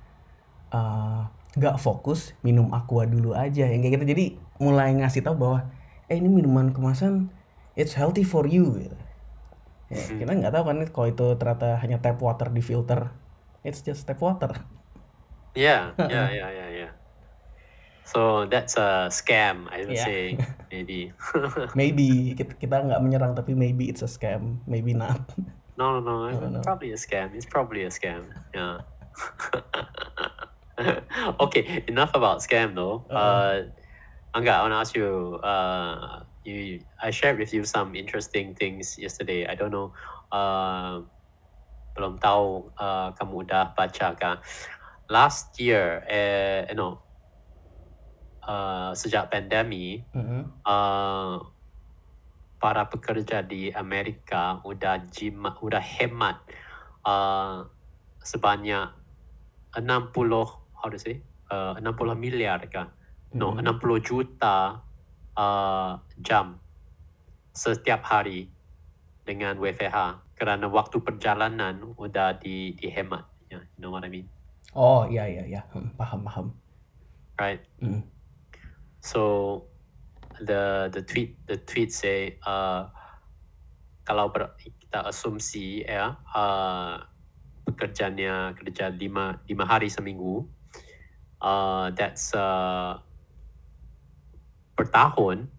[1.57, 4.25] nggak fokus minum aqua dulu aja yang kayak gitu jadi
[4.61, 5.59] mulai ngasih tahu bahwa
[6.05, 7.33] eh ini minuman kemasan
[7.73, 8.97] it's healthy for you gitu.
[9.87, 10.19] Ya, Hmm.
[10.21, 13.09] kita nggak tahu kan kalau itu ternyata hanya tap water di filter
[13.63, 14.53] it's just tap water
[15.57, 16.91] Yeah, yeah, yeah, yeah, yeah.
[18.05, 20.05] So that's a scam, I would Yeah.
[20.05, 20.37] say,
[20.71, 21.11] maybe.
[21.73, 25.19] maybe kita, nggak menyerang tapi maybe it's a scam maybe not
[25.77, 26.33] No, no, no.
[26.33, 26.61] No, no.
[26.65, 27.37] Probably a scam.
[27.37, 28.33] It's probably a scam.
[28.49, 28.81] Yeah.
[31.37, 33.05] okay, enough about scam though.
[33.13, 33.13] Uh-uh.
[33.13, 33.57] Uh,
[34.33, 35.37] Angga, I want to ask you.
[35.45, 39.45] Uh, you, I shared with you some interesting things yesterday.
[39.45, 39.93] I don't know.
[40.33, 41.05] Uh,
[41.97, 44.37] belum tahu uh, kamu udah baca kah?
[45.07, 46.99] Last year, eh, no,
[48.43, 50.43] uh, sejak pandemi, Mm-mm.
[50.67, 51.35] uh,
[52.57, 56.41] para pekerja di Amerika udah jima, udah hemat
[57.05, 57.63] uh,
[58.19, 58.91] sebanyak
[59.77, 60.11] 60
[60.75, 61.21] how to say
[61.53, 62.91] uh, 60 miliar kah?
[63.35, 63.63] No, Mhm.
[63.79, 64.81] 60 juta
[65.35, 66.57] uh, jam
[67.51, 68.47] setiap hari
[69.27, 73.27] dengan WFH kerana waktu perjalanan udah di dihemat.
[73.51, 74.27] Yeah, you know what I mean,
[74.77, 76.47] oh iya iya iya Hmm, paham paham
[77.41, 77.61] right?
[77.81, 78.05] Mm.
[79.01, 79.65] So
[80.41, 82.89] the the tweet the tweet say uh,
[84.05, 87.01] kalau ber, kita asumsi ya uh,
[87.65, 90.45] pekerjaannya kerja lima lima hari seminggu
[91.41, 93.01] uh, that's uh,
[94.77, 95.49] per tahun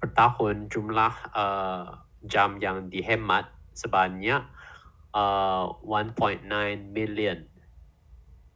[0.00, 4.44] per tahun jumlah uh, jam yang dihemat sebanyak
[5.12, 6.44] uh, 1.9
[6.92, 7.49] million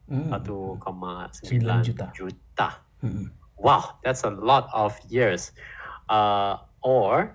[0.05, 0.29] Hmm.
[0.29, 2.11] 1,9 juta.
[2.13, 2.69] juta.
[3.01, 3.31] Mhm.
[3.57, 5.51] Wow, that's a lot of years.
[6.09, 7.33] Uh, or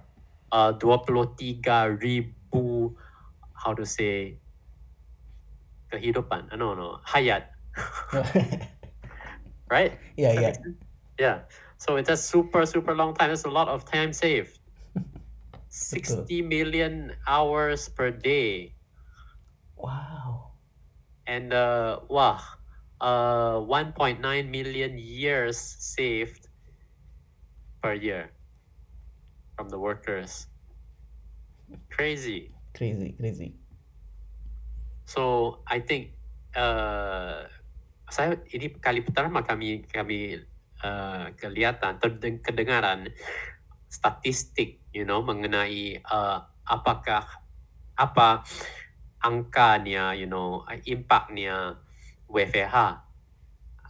[0.52, 1.58] uh, 23
[1.98, 2.94] ribu,
[3.54, 4.38] how to say,
[5.90, 6.52] kehidupan.
[6.52, 7.50] Uh, No, no, hayat,
[9.70, 9.98] right?
[10.14, 10.46] Iya, Does that iya.
[10.46, 10.78] make sense?
[11.18, 11.36] Yeah.
[11.80, 13.30] So it's a super, super long time.
[13.34, 14.60] That's a lot of time saved.
[15.68, 18.74] 60 million hours per day.
[19.78, 20.58] Wow.
[21.26, 22.42] And uh, wow,
[23.00, 26.48] uh, 1.9 million years saved
[27.82, 28.30] per year
[29.56, 30.46] from the workers.
[31.90, 32.52] Crazy.
[32.74, 33.54] Crazy, crazy.
[35.04, 36.14] So I think
[36.54, 37.50] uh,
[38.06, 40.38] saya ini kali pertama kami kami
[40.84, 43.10] uh, kelihatan terdeng- kedengaran
[43.90, 47.26] statistik, you know, mengenai uh, apakah
[47.98, 48.46] apa
[49.18, 51.74] angkanya, you know, impactnya
[52.30, 53.02] WFH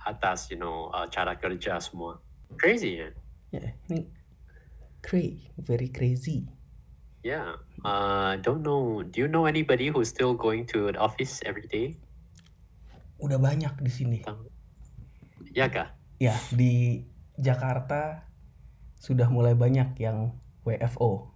[0.00, 2.24] atas, you know, uh, cara kerja semua.
[2.56, 3.08] Crazy ya.
[3.52, 4.08] Ya, ini
[5.04, 6.48] cray, very crazy.
[7.20, 7.60] Yeah.
[7.84, 9.04] Uh, don't know.
[9.04, 12.00] Do you know anybody who's still going to the office every day?
[13.20, 14.18] Udah banyak di sini.
[15.52, 15.92] Ya kah?
[16.16, 17.04] Ya, di
[17.36, 18.24] Jakarta
[18.96, 20.32] sudah mulai banyak yang
[20.64, 21.28] WFO.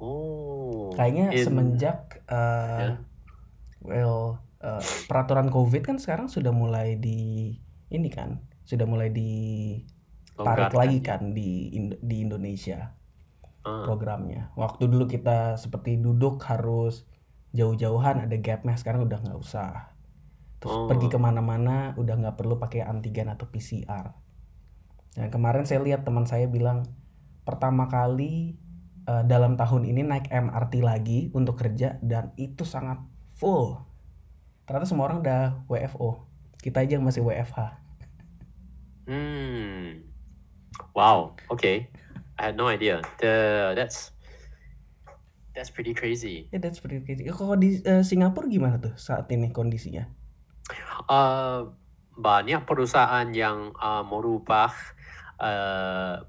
[0.00, 0.88] Oh.
[0.96, 2.88] Kayaknya in- semenjak uh, Ya.
[3.84, 7.52] well uh, peraturan COVID kan sekarang sudah mulai di
[7.90, 11.06] ini kan, sudah mulai ditarik longgarkan lagi ya.
[11.06, 11.50] kan di
[12.00, 13.00] di Indonesia
[13.60, 13.84] Ah.
[13.84, 14.48] programnya.
[14.56, 17.04] Waktu dulu kita seperti duduk harus
[17.52, 19.92] jauh-jauhan ada gapnya, sekarang udah nggak usah.
[20.60, 20.88] Terus Oh.
[20.88, 24.16] pergi ke mana-mana udah nggak perlu pakai antigen atau PCR.
[25.12, 26.88] Dan kemarin saya lihat teman saya bilang
[27.44, 28.56] pertama kali
[29.08, 33.00] eh, dalam tahun ini naik MRT lagi untuk kerja dan itu sangat
[33.34, 33.80] full.
[34.70, 36.22] Ternyata semua orang udah WFO.
[36.62, 37.74] Kita aja yang masih WFH.
[39.10, 40.06] Hmm.
[40.94, 41.34] Wow.
[41.50, 41.90] Okay.
[42.38, 43.02] I had no idea.
[43.18, 44.14] The that's
[45.58, 46.46] that's pretty crazy.
[46.54, 47.26] Ya that's pretty crazy.
[47.26, 50.06] Kalau di eh, Singapura gimana tuh saat ini kondisinya?
[51.10, 51.74] Uh,
[52.14, 54.70] banyak perusahaan yang uh, merubah
[55.42, 56.22] uh,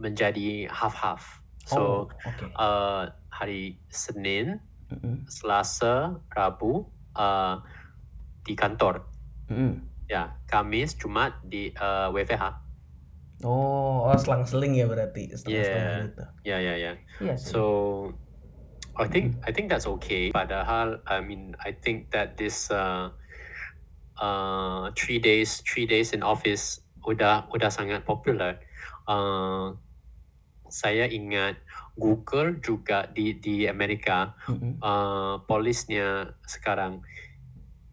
[0.00, 1.44] menjadi half-half.
[1.68, 2.48] oh, So oke.
[2.56, 4.64] uh, hari Senin.
[5.26, 7.62] Selasa, Rabu uh,
[8.44, 9.06] di kantor.
[9.48, 9.80] Mm-mm.
[10.04, 12.64] Ya, Kamis, Jumat di uh, WFH.
[13.42, 16.58] Oh, oh selang-seling ya berarti setengah-setengah Yeah.
[16.60, 17.34] Ya, ya, ya.
[17.40, 17.62] So
[18.94, 20.30] I think I think that's okay.
[20.30, 23.10] Padahal I mean I think that this uh,
[24.22, 28.62] uh, three days three days in office udah udah sangat popular.
[29.04, 29.74] Uh,
[30.70, 31.58] saya ingat
[31.94, 34.82] Google juga di di Amerika Mm-mm.
[34.82, 37.06] uh, polisnya sekarang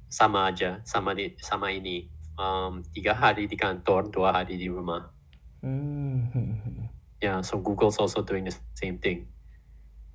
[0.10, 5.06] sama aja sama di sama ini um, tiga hari di kantor dua hari di rumah.
[5.62, 6.86] Hmm, hmm, hmm.
[7.22, 9.30] Yeah, so Google's also doing the same thing.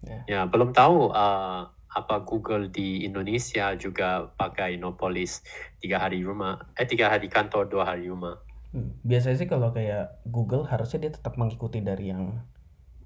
[0.03, 0.18] Ya.
[0.27, 5.40] Ya, belum tahu uh, apa Google di Indonesia juga pakai no polis
[5.79, 8.42] tiga hari rumah, eh tiga hari kantor dua hari rumah.
[8.75, 8.99] Hmm.
[9.07, 12.42] Biasanya sih kalau kayak Google harusnya dia tetap mengikuti dari yang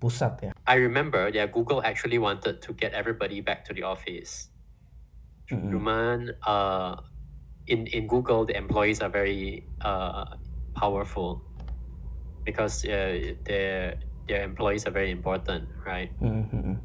[0.01, 0.51] pusat ya.
[0.67, 4.49] I remember that Google actually wanted to get everybody back to the office.
[5.51, 6.97] Cuman uh,
[7.67, 10.39] in in Google the employees are very uh,
[10.79, 11.43] powerful
[12.47, 13.99] because uh, their
[14.31, 16.11] their employees are very important, right?
[16.23, 16.79] Hmm, hmm, hmm.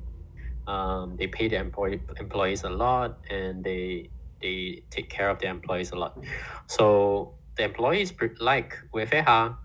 [0.68, 4.10] um, they pay their employee, employees a lot and they
[4.42, 6.18] they take care of their employees a lot.
[6.68, 9.58] So the employees like WFH.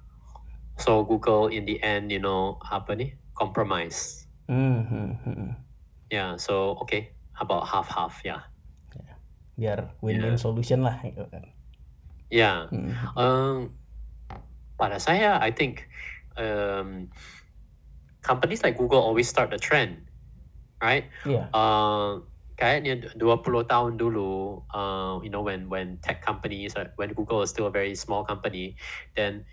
[0.79, 2.97] So Google in the end, you know, apa
[3.41, 4.29] compromise.
[4.45, 5.51] Hmm, hmm, hmm.
[6.13, 6.37] Yeah.
[6.37, 8.21] So okay, about half half.
[8.21, 8.45] Yeah.
[9.61, 10.41] Biar win-win Yeah.
[10.41, 11.45] solution lah gitu kan.
[12.33, 12.69] Yeah.
[12.73, 12.93] Hmm.
[13.17, 13.57] Um,
[14.81, 15.85] pada saya, I think
[16.41, 17.13] um,
[18.25, 20.09] companies like Google always start the trend,
[20.81, 21.13] right?
[21.29, 21.53] Iya.
[21.53, 22.25] Uh,
[22.57, 27.53] kayaknya 20 tahun dulu, uh, you know, when when tech companies, are, when Google is
[27.53, 28.81] still a very small company,
[29.17, 29.45] then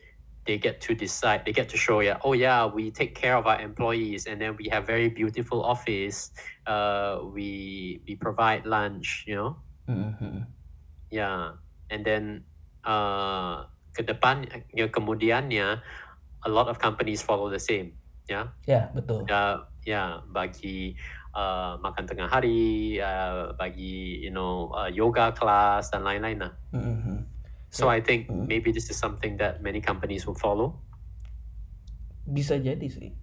[0.48, 3.46] they get to decide, they get to show, yeah, oh yeah, we take care of
[3.46, 6.32] our employees, and then we have very beautiful office.
[6.66, 10.40] Uh, we we provide lunch, you know, Hmm, hmm.
[11.12, 11.60] yeah,
[11.92, 12.44] and then
[12.84, 15.84] uh, ke depan, ya, kemudiannya,
[16.44, 18.00] a lot of companies follow the same,
[18.32, 18.56] yeah.
[18.64, 19.28] Ya, betul.
[19.28, 21.00] ya ya bagi
[21.32, 26.54] uh, makan tengah hari uh, bagi you know uh, yoga class dan lain-lain lah.
[26.76, 27.20] Hmm, hmm.
[27.78, 28.50] So I think Mm.
[28.50, 30.82] maybe this is something that many companies will follow.
[32.26, 33.14] Bisa jadi sih.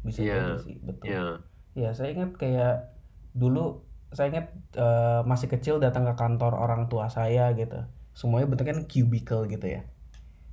[0.00, 1.04] Bisa Iya, jadi sih, betul.
[1.04, 1.32] Yeah.
[1.74, 2.94] Ya, saya ingat kayak
[3.34, 7.82] dulu saya ingat eh, masih kecil datang ke kantor orang tua saya gitu
[8.14, 9.82] semuanya bentuknya kan cubicle gitu ya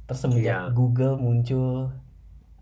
[0.03, 0.73] terus semenjak Iya.
[0.73, 1.93] Google muncul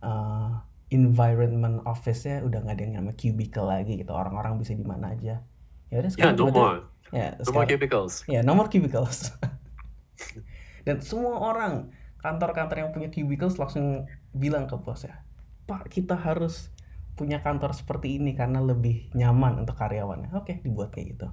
[0.04, 0.52] eh,
[0.92, 5.40] environment office-nya udah nggak ada yang namanya cubicle lagi gitu orang-orang bisa di mana aja
[5.88, 6.78] ya udah Yeah, sekarang no more.
[7.10, 8.14] ya No more cubicles.
[8.28, 9.32] ya nomor cubicles
[10.84, 15.24] dan semua orang kantor-kantor yang punya cubicles langsung bilang ke bosnya
[15.70, 16.74] pak kita harus
[17.20, 20.32] punya kantor seperti ini karena lebih nyaman untuk karyawannya.
[20.40, 21.28] Oke dibuat kayak gitu.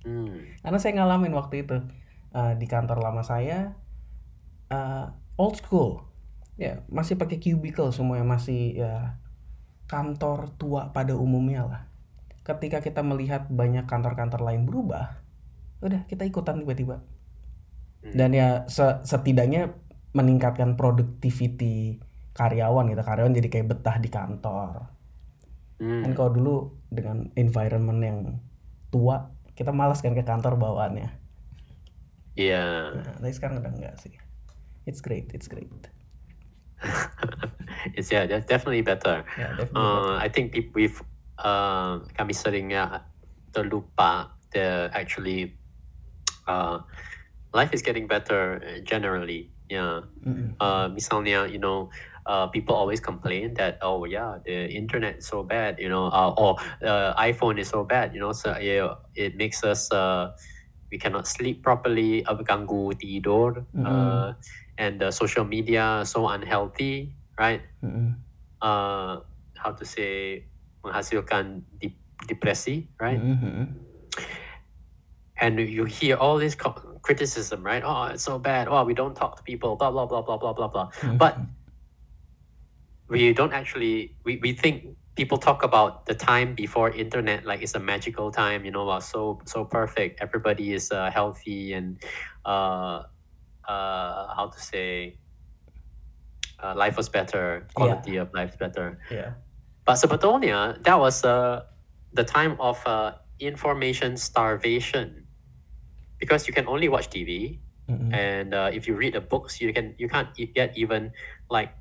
[0.00, 0.32] Hmm.
[0.64, 1.76] karena saya ngalamin waktu itu
[2.32, 3.74] eh, di kantor lama saya
[4.70, 6.06] eh, old school.
[6.54, 9.18] Ya masih pakai cubicle semuanya masih ya
[9.90, 11.82] kantor tua pada umumnya lah.
[12.46, 15.20] Ketika kita melihat banyak kantor-kantor lain berubah
[15.80, 17.00] udah kita ikutan tiba-tiba
[18.00, 18.16] Hmm.
[18.16, 19.76] dan ya se- setidaknya
[20.10, 22.00] meningkatkan productivity
[22.32, 24.88] karyawan gitu karyawan jadi kayak betah di kantor
[25.76, 26.04] Hmm.
[26.04, 26.54] kan kalau dulu
[26.88, 28.18] dengan environment yang
[28.88, 31.08] tua kita malas kan ke kantor bawaannya
[32.36, 33.00] Yeah.
[33.00, 34.12] nah, tapi sekarang udah enggak sih
[34.84, 35.68] it's great it's great
[37.96, 39.20] it's yeah, that's definitely better.
[39.36, 40.96] ya definitely Uh, I think peop- we've
[41.36, 43.04] uh, kami sering ya
[43.52, 45.56] terlupa the actually
[46.44, 46.80] uh,
[47.52, 49.50] life is getting better uh, generally.
[49.68, 50.02] Yeah.
[50.26, 50.54] Mm-mm.
[50.60, 51.90] Uh, misalnya, you know,
[52.26, 56.34] uh, people always complain that oh yeah, the internet is so bad, you know, uh,
[56.36, 60.30] or uh, iPhone is so bad, you know, so yeah, it makes us uh,
[60.90, 64.34] we cannot sleep properly, ganggu tidur, uh,
[64.78, 67.62] and the social media so unhealthy, right?
[67.82, 68.18] Mm-mm.
[68.60, 69.22] uh,
[69.56, 70.44] how to say
[70.84, 73.22] menghasilkan dep- depresi, right?
[73.22, 73.70] Mm-mm.
[75.40, 76.54] And you hear all these.
[76.54, 77.82] co- criticism, right?
[77.84, 78.68] Oh, it's so bad.
[78.68, 79.76] Oh, we don't talk to people.
[79.76, 80.90] Blah blah blah blah blah blah blah.
[81.16, 81.38] But
[83.08, 84.16] we don't actually.
[84.24, 88.64] We, we think people talk about the time before internet like it's a magical time.
[88.64, 90.20] You know, wow, so so perfect.
[90.22, 91.98] Everybody is uh, healthy and
[92.44, 93.02] uh,
[93.68, 95.18] uh, how to say.
[96.62, 97.66] Uh, life was better.
[97.74, 99.00] Quality of life is better.
[99.10, 99.32] yeah
[99.86, 101.64] But sebetulnya that was uh,
[102.12, 105.19] the time of uh, information starvation,
[106.20, 108.12] because you can only watch TV, Mm-mm.
[108.14, 111.10] and uh, if you read the books, you can you can't get even
[111.50, 111.72] like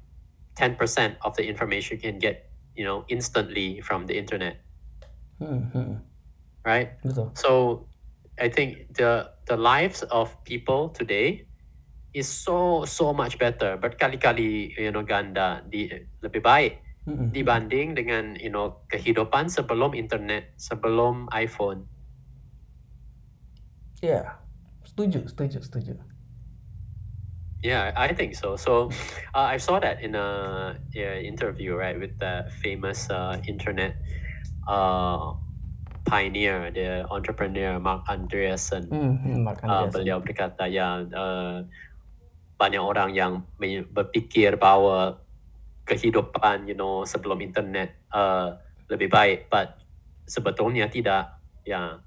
[0.56, 4.64] ten percent of the information you can get you know instantly from the internet,
[5.44, 6.00] Mm-mm.
[6.66, 6.96] right?
[7.36, 7.86] So
[8.40, 11.46] I think the the lives of people today
[12.16, 15.92] is so so much better berkali-kali Kali, you know ganda di
[16.26, 16.74] lebih baik
[17.10, 17.34] Mm-mm.
[17.34, 21.90] dibanding dengan you know kehidupan sebelum internet, sebelum iPhone.
[24.02, 24.40] Ya
[24.88, 25.94] setuju setuju setuju
[27.60, 28.56] Yeah, I think so.
[28.56, 28.88] So
[29.36, 34.00] uh, I saw that in a yeah, interview right with the famous uh, internet
[34.64, 35.36] uh,
[36.08, 38.88] pioneer, the entrepreneur Mark Andreessen.
[38.88, 39.92] Hmm, Mark Uh, Andreessen.
[39.92, 41.68] beliau berkata ya uh,
[42.56, 43.44] banyak orang yang
[43.92, 45.20] berfikir bahwa
[45.84, 48.56] kehidupan you know sebelum internet uh,
[48.88, 49.84] lebih baik, but
[50.24, 51.36] sebetulnya tidak.
[51.68, 52.00] Ya,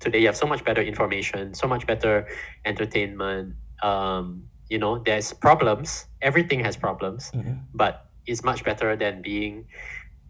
[0.00, 2.26] today you have so much better information, so much better
[2.64, 3.54] entertainment.
[3.82, 6.06] Um, you know, there's problems.
[6.20, 7.62] Everything has problems, Mm-mm.
[7.74, 9.64] but it's much better than being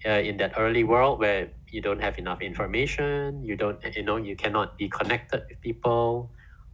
[0.06, 3.42] uh, in that early world where you don't have enough information.
[3.42, 6.30] You don't, you know, you cannot be connected with people.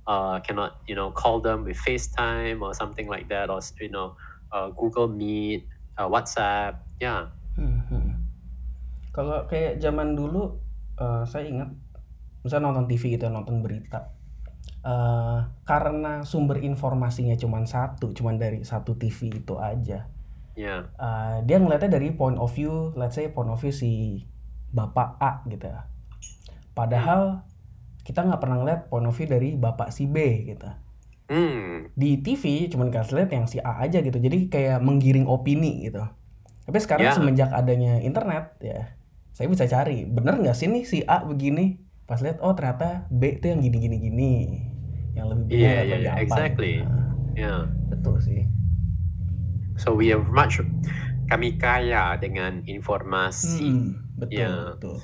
[0.07, 4.17] Uh, cannot, you know, call them with FaceTime or something like that, or you know,
[4.53, 5.65] uh, Google Meet,
[5.97, 6.77] uh, WhatsApp.
[7.01, 7.33] Yeah.
[7.57, 7.81] Hmm.
[9.15, 10.59] Kalau kayak zaman dulu,
[10.99, 11.71] eh, saya ingat,
[12.45, 14.13] misalnya nonton TV gitu, nonton berita,
[14.85, 20.07] eh, karena sumber informasinya cuma satu, cuma dari satu TV itu aja.
[20.55, 20.87] Yeah.
[20.95, 24.23] eh, dia ngeliatnya dari point of view, let's say point of view si
[24.71, 25.67] bapak A gitu.
[25.67, 25.89] ya.
[26.73, 27.43] Padahal
[28.05, 30.69] kita nggak pernah ngeliat point of view dari bapak si B gitu.
[31.25, 31.89] Hmm.
[31.97, 34.15] Di TV cuman kasih lihat yang si A aja gitu.
[34.15, 36.05] Jadi kayak menggiring opini gitu.
[36.65, 37.15] Tapi sekarang Ya.
[37.17, 38.97] semenjak adanya internet ya,
[39.33, 41.81] saya bisa cari bener nggak sih nih si A begini.
[42.05, 44.33] Pas lihat oh ternyata B itu yang gini gini gini,
[45.17, 46.21] yang lebih benar iya, lebih iya, apa.
[46.21, 46.75] exactly.
[46.85, 47.67] Nah, Yeah.
[47.91, 48.47] betul sih.
[49.75, 50.63] So we are much
[51.27, 53.67] kami kaya dengan informasi.
[53.75, 54.53] Hmm, betul Ya.
[54.77, 54.97] betul.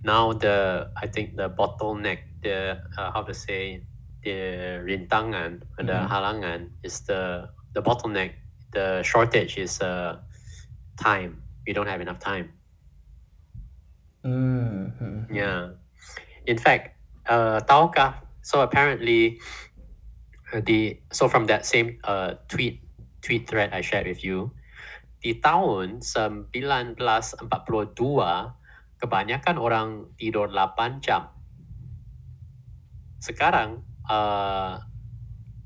[0.00, 3.84] Now the I think the bottleneck, the uh, how to say
[4.24, 6.08] the rintangan, the Mhm.
[6.08, 8.32] halangan is the the bottleneck.
[8.72, 10.24] The shortage is uh,
[10.96, 11.44] time.
[11.68, 12.56] We don't have enough time.
[14.24, 15.28] Hmm.
[15.28, 15.76] Yeah.
[16.46, 16.96] In fact,
[17.28, 18.14] uh, tahukah?
[18.44, 19.40] So apparently,
[20.52, 22.84] uh, the so from that same uh, tweet
[23.24, 24.52] tweet thread I shared with you,
[25.24, 27.48] di tahun 1942
[29.00, 31.34] kebanyakan orang tidur 8 jam.
[33.24, 34.76] sekarang uh,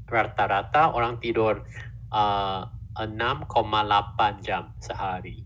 [0.07, 1.67] rata-rata orang tidur
[2.15, 2.63] uh,
[2.95, 5.43] 6,8 jam sehari.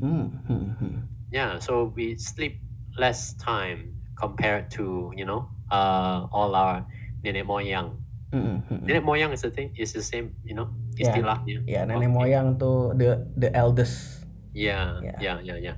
[0.00, 1.04] Hmm, hmm.
[1.28, 2.64] Yeah, so we sleep
[2.96, 6.84] less time compared to you know uh, all our
[7.24, 7.96] nenek moyang.
[8.30, 8.62] Hmm.
[8.86, 11.10] Nenek moyang is the thing is the same, you know, Yeah.
[11.10, 11.64] istilahnya.
[11.66, 12.14] Ya, nenek Okay.
[12.14, 14.22] moyang tuh the the eldest.
[14.54, 15.18] Yeah, Yeah.
[15.18, 15.76] yeah, yeah, yeah.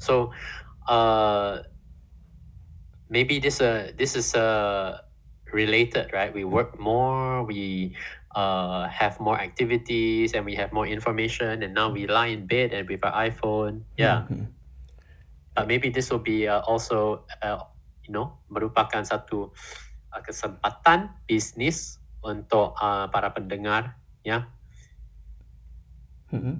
[0.00, 0.32] So,
[0.88, 1.60] uh,
[3.08, 5.00] maybe this uh this is uh
[5.52, 6.32] related, right?
[6.32, 7.92] We work more, we
[8.36, 12.72] uh have more activities, and we have more information, and now we lie in bed
[12.72, 13.84] and with our iPhone.
[13.98, 14.46] Yeah, Hmm, hmm.
[15.56, 17.60] but maybe this will be uh, also uh,
[18.10, 19.54] you know merupakan satu
[20.10, 24.02] uh, kesempatan bisnis untuk uh, para pendengar.
[24.26, 24.50] Ya,
[26.30, 26.56] Hmm, hmm.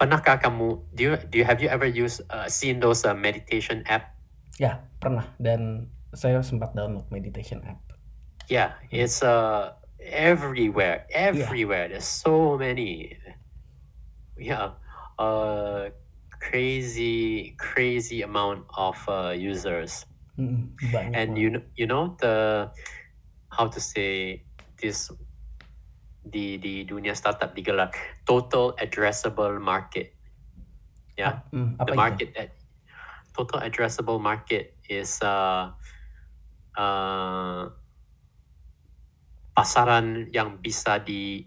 [0.00, 3.84] pernahkah kamu do you, do you have you ever used uh, seen those uh, meditation
[3.84, 4.16] app?
[4.56, 7.80] Ya, pernah dan saya sempat download meditation app.
[8.48, 11.92] Yeah, it's uh everywhere, everywhere.
[11.92, 13.20] There's so many.
[14.40, 14.80] Yeah,
[15.20, 15.92] uh,
[16.40, 20.08] crazy, crazy amount of uh, users,
[20.40, 21.42] Hmm, banyak and banget.
[21.44, 22.34] you know, you know the
[23.52, 24.40] how to say
[24.80, 25.12] this
[26.24, 27.92] di di dunia startup digelar
[28.24, 30.16] total addressable market.
[31.20, 32.00] Yeah, Hmm, apa the itu?
[32.00, 32.48] market that
[33.36, 35.76] total addressable market is uh,
[36.72, 37.68] uh,
[39.52, 41.44] pasaran yang bisa di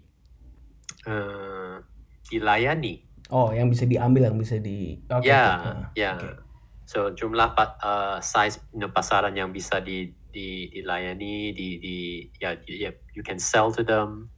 [1.10, 1.82] uh,
[2.30, 3.02] dilayani.
[3.32, 5.00] Oh, yang bisa diambil, yang bisa di.
[5.18, 5.32] Ya, oke.
[5.32, 6.12] Ah, ya.
[6.14, 6.43] oke.
[6.84, 11.96] So jumlah uh, size you know, pasaran yang bisa di, di dilayani di di
[12.40, 14.28] ya you, you can sell to them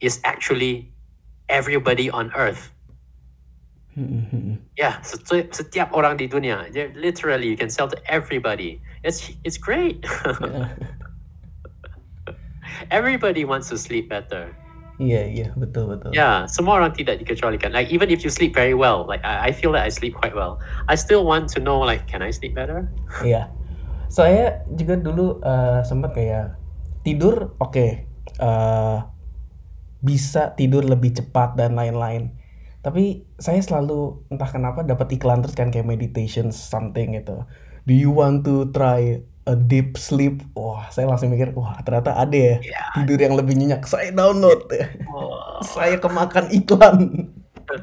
[0.00, 0.94] is actually
[1.48, 2.72] everybody on earth.
[3.98, 4.54] yeah, hmm, hmm.
[5.02, 6.70] Setiap, setiap orang di dunia.
[6.94, 8.80] Literally, you can sell to everybody.
[9.02, 10.06] It's it's great.
[12.90, 14.54] Everybody wants to sleep better.
[15.00, 16.12] Iya, iya, betul, betul.
[16.12, 17.72] Ya, semua orang tidak dikecualikan.
[17.72, 20.36] Like even if you sleep very well, like I, I feel that I sleep quite
[20.36, 20.60] well.
[20.92, 22.84] I still want to know like can I sleep better?
[23.24, 23.48] Iya.
[24.12, 26.60] Saya juga dulu eh, sempat kayak
[27.00, 27.86] tidur oke
[28.36, 28.98] eh,
[30.04, 32.36] bisa tidur lebih cepat dan lain-lain.
[32.84, 37.48] Tapi saya selalu entah kenapa dapat iklan terus kan kayak meditation something gitu.
[37.88, 40.44] Do you want to try a deep sleep?
[40.52, 42.86] Wah, saya langsung mikir, wah ternyata ada ya Yeah.
[42.96, 43.88] tidur yang lebih nyenyak.
[43.88, 44.68] Saya download.
[45.08, 45.60] Oh.
[45.74, 46.96] saya kemakan iklan.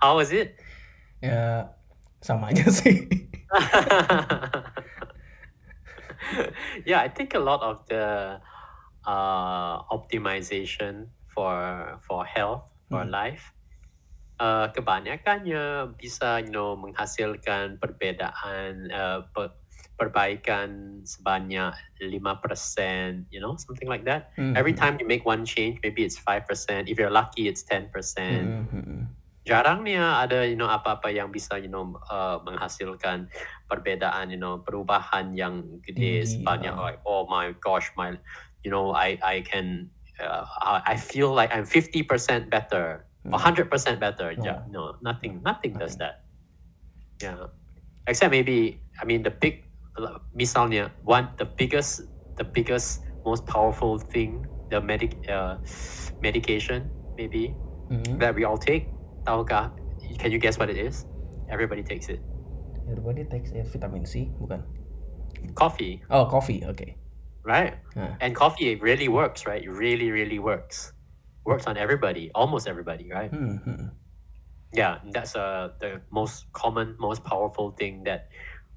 [0.00, 0.56] How was it?
[1.20, 1.68] Ya
[2.20, 3.08] sama aja sih.
[6.86, 8.38] yeah, I think a lot of the
[9.04, 11.54] uh, optimization for
[12.04, 13.10] for health for Hmm.
[13.12, 13.52] life
[14.40, 19.60] uh, kebanyakannya bisa you know menghasilkan perbedaan uh, pe-
[20.00, 22.08] perbaikan sebanyak 5%,
[23.28, 24.32] you know, something like that.
[24.32, 26.88] Hmm, Every time you make one change, maybe it's 5%.
[26.88, 27.92] If you're lucky, it's 10%.
[27.92, 29.04] Hmm, hmm, hmm.
[29.44, 33.26] jarangnya ada you know apa-apa yang bisa you know uh, menghasilkan
[33.66, 38.14] perbedaan you know perubahan yang gede Tinggi, sebanyak like oh my gosh my
[38.62, 39.88] you know I I can
[40.20, 43.36] uh, I I feel like I'm 50% better Hmm.
[43.36, 43.68] 100%
[44.00, 44.44] better No.
[44.44, 46.24] yeah no nothing nothing does Nothing.
[47.20, 47.52] that yeah
[48.08, 49.68] except maybe I mean the big
[50.32, 52.08] misalnya one the biggest
[52.40, 55.60] the biggest most powerful thing the medic uh,
[56.24, 56.88] medication
[57.20, 57.52] maybe
[57.90, 58.22] Hmm.
[58.22, 58.86] that we all take.
[59.26, 59.74] Tahukah?
[60.22, 61.10] Can you guess what it is?
[61.50, 62.22] Everybody takes it.
[62.86, 64.62] Everybody takes it vitamin C, bukan?
[65.58, 66.62] Coffee, Oh, coffee.
[66.70, 66.94] Okay.
[67.42, 67.74] right?
[68.22, 69.58] And coffee it really works, right?
[69.58, 70.94] It really, really works.
[71.44, 73.30] Works on everybody, almost everybody, right?
[73.30, 73.86] Hmm, hmm.
[74.72, 78.28] Yeah, that's uh, the most common, most powerful thing that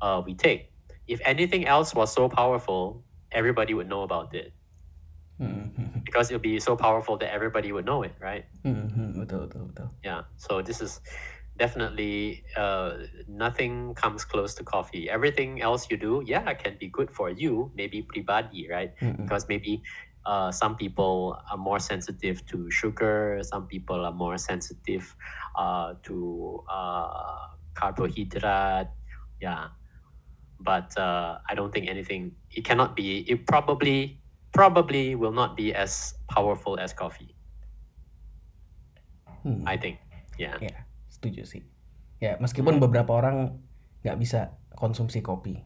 [0.02, 0.72] uh, we take.
[1.08, 4.54] If anything else was so powerful, everybody would know about it
[5.40, 8.46] Hmm, hmm, because it'll be so powerful that everybody would know it, right?
[8.64, 9.20] hmm, hmm.
[9.20, 9.90] Betul, betul, betul.
[10.04, 10.22] Yeah.
[10.38, 11.02] So this is
[11.58, 15.10] definitely uh, nothing comes close to coffee.
[15.10, 18.94] Everything else you do, yeah, can be good for you, maybe pribadi, right?
[19.00, 19.24] Hmm, hmm.
[19.24, 19.82] Because maybe
[20.26, 25.16] uh, some people are more sensitive to sugar, some people are more sensitive
[25.56, 28.90] uh, to uh, carbohydrate,
[29.42, 29.68] yeah.
[30.64, 32.40] But uh, I don't think anything.
[32.52, 33.28] It cannot be.
[33.28, 34.24] It probably
[34.56, 37.36] probably will not be as powerful as coffee.
[39.44, 39.68] Hmm.
[39.68, 40.00] I think.
[40.40, 40.56] Yeah.
[40.64, 41.64] Ya, setuju sih.
[42.24, 43.60] Ya, meskipun beberapa orang
[44.08, 45.60] nggak bisa konsumsi kopi,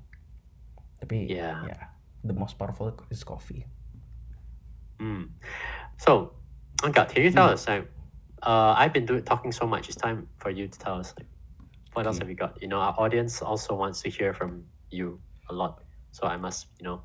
[0.98, 1.62] tapi Yeah.
[1.70, 1.78] ya,
[2.26, 3.70] the most powerful is coffee.
[5.00, 5.30] Mm.
[5.98, 6.34] So,
[6.86, 7.58] Ankat, can you tell Mm.
[7.58, 7.66] us?
[7.66, 7.90] Like,
[8.46, 9.90] uh, I've been do- talking so much.
[9.90, 11.14] It's time for you to tell us.
[11.18, 11.30] Like,
[11.98, 12.26] what else Okay.
[12.26, 12.54] have you got?
[12.62, 15.18] You know, our audience also wants to hear from you
[15.50, 15.82] a lot.
[16.14, 17.02] So I must, you know,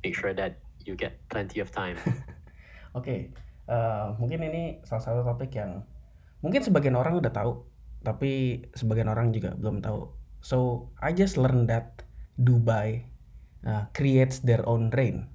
[0.00, 1.96] make sure that you get plenty of time.
[2.98, 3.32] Oke,
[3.68, 5.84] eh, mungkin ini salah satu topik yang
[6.40, 7.68] mungkin sebagian orang udah tahu,
[8.00, 10.08] tapi sebagian orang juga belum tahu.
[10.40, 13.04] So I just learned that Dubai
[13.66, 15.28] uh, creates their own rain.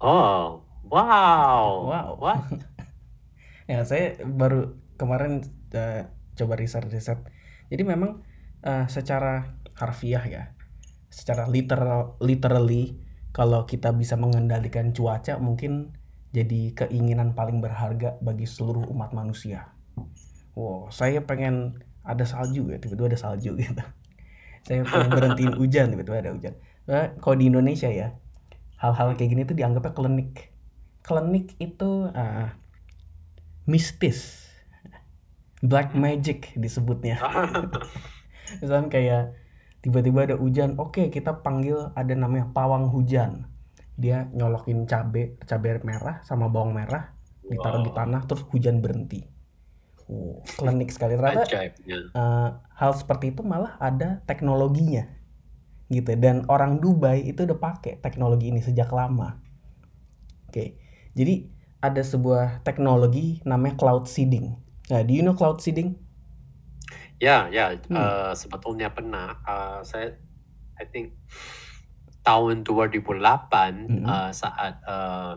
[0.00, 1.64] Oh, wow.
[1.84, 2.08] Wow.
[2.18, 2.44] What?
[3.70, 7.22] Ya saya baru kemarin eh, coba riset-riset.
[7.70, 8.26] Jadi memang
[8.66, 10.44] eh, secara harfiah ya,
[11.06, 12.98] secara literal literally
[13.30, 15.94] kalau kita bisa mengendalikan cuaca mungkin
[16.34, 19.70] jadi keinginan paling berharga bagi seluruh umat manusia.
[20.58, 23.84] Wow, saya pengen ada salju ya, tiba-tiba ada salju gitu.
[24.66, 26.54] Saya pengen berhentiin hujan, tiba-tiba ada hujan.
[26.90, 28.18] Nah, kalau di Indonesia ya,
[28.80, 30.32] hal-hal kayak gini tuh dianggapnya klinik.
[31.04, 32.56] Klinik itu ah,
[33.68, 34.48] mistis,
[35.60, 37.20] black magic disebutnya.
[38.60, 39.22] Misalnya kayak
[39.84, 43.52] tiba-tiba ada hujan, oke kita panggil ada namanya pawang hujan.
[44.00, 47.12] Dia nyolokin cabe, cabe merah sama bawang merah,
[47.44, 47.98] ditaruh di Wow.
[48.00, 49.28] tanah terus hujan berhenti.
[50.08, 51.20] Wow, klinik sekali.
[51.20, 52.48] Ternyata eh,
[52.80, 55.19] hal seperti itu malah ada teknologinya
[55.90, 59.42] gitu dan orang Dubai itu udah pakai teknologi ini sejak lama.
[60.46, 60.78] Oke.
[61.18, 61.50] Jadi
[61.82, 64.54] ada sebuah teknologi namanya cloud seeding.
[64.90, 65.98] Nah, do you know cloud seeding?
[67.18, 67.74] Ya, ya.
[67.90, 67.96] Hmm.
[67.98, 69.36] eh, sebetulnya pernah.
[69.44, 70.14] eh, saya,
[70.80, 71.18] I think
[72.22, 74.06] tahun 2008 Mhm.
[74.06, 75.32] eh, saat eh,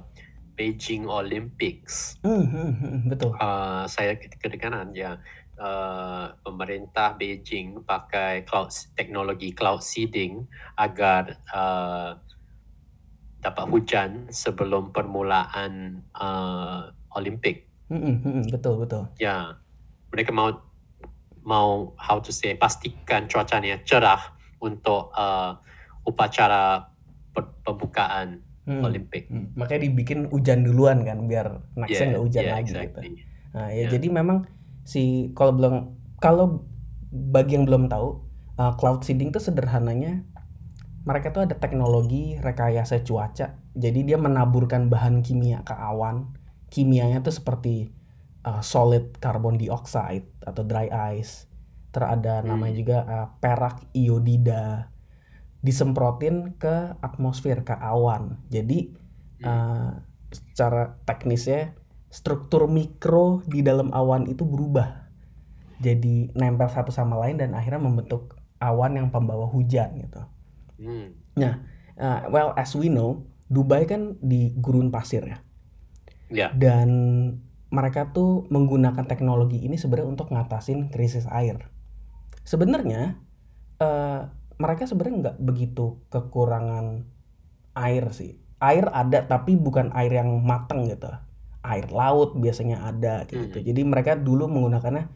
[0.53, 3.33] Beijing Olympics, Hmm, hmm, hmm, betul.
[3.33, 5.17] eh, saya kedengaran ya
[5.57, 10.45] eh, pemerintah Beijing pakai cloud teknologi cloud seeding
[10.77, 12.11] agar eh,
[13.43, 16.81] dapat hujan sebelum permulaan eh,
[17.17, 17.69] Olimpik.
[17.91, 19.03] Hmm, hmm, betul, betul.
[19.21, 19.59] Ya,
[20.09, 20.49] mereka mau
[21.43, 24.31] mau how to say pastikan cuacanya cerah
[24.63, 25.59] untuk uh,
[26.07, 26.87] upacara
[27.67, 29.27] pembukaan Hmm, Olimpik.
[29.27, 29.59] hmm.
[29.59, 32.71] Makanya dibikin hujan duluan kan biar nextnya Yeah, nggak hujan yeah, lagi gitu.
[32.79, 33.09] exactly.
[33.51, 33.87] Nah, ya Ya.
[33.91, 34.37] jadi memang
[34.83, 35.75] si kalau belum
[36.19, 36.67] kalau
[37.11, 38.07] bagi yang belum tahu
[38.59, 40.23] uh, cloud seeding itu sederhananya
[41.03, 43.59] mereka tuh ada teknologi rekayasa cuaca.
[43.75, 46.31] Jadi dia menaburkan bahan kimia ke awan.
[46.71, 47.91] Kimianya tuh seperti
[48.47, 50.87] uh, solid carbon dioxide atau dry
[51.19, 51.51] ice.
[51.91, 52.79] Terus ada namanya Hmm.
[52.79, 54.95] juga uh, perak iodida.
[55.59, 58.39] Disemprotin ke atmosfer ke awan.
[58.47, 58.95] Jadi
[59.43, 59.47] Hmm.
[59.47, 59.91] uh,
[60.31, 61.75] secara teknisnya
[62.13, 65.09] struktur mikro di dalam awan itu berubah
[65.81, 70.21] jadi nempel satu sama lain dan akhirnya membentuk awan yang pembawa hujan gitu.
[70.77, 71.17] Hmm.
[71.97, 75.37] Uh, well as we know Dubai kan di gurun pasir ya
[76.33, 76.89] Ya, dan
[77.69, 81.69] mereka tuh menggunakan teknologi ini sebenarnya untuk ngatasin krisis air.
[82.41, 83.21] Sebenarnya
[83.77, 84.21] eh,
[84.57, 87.05] mereka sebenarnya nggak begitu kekurangan
[87.77, 88.41] air sih.
[88.57, 91.13] Air ada tapi bukan air yang mateng gitu.
[91.63, 93.59] Air laut biasanya ada gitu.
[93.59, 93.65] Hmm.
[93.65, 95.07] Jadi mereka dulu menggunakannya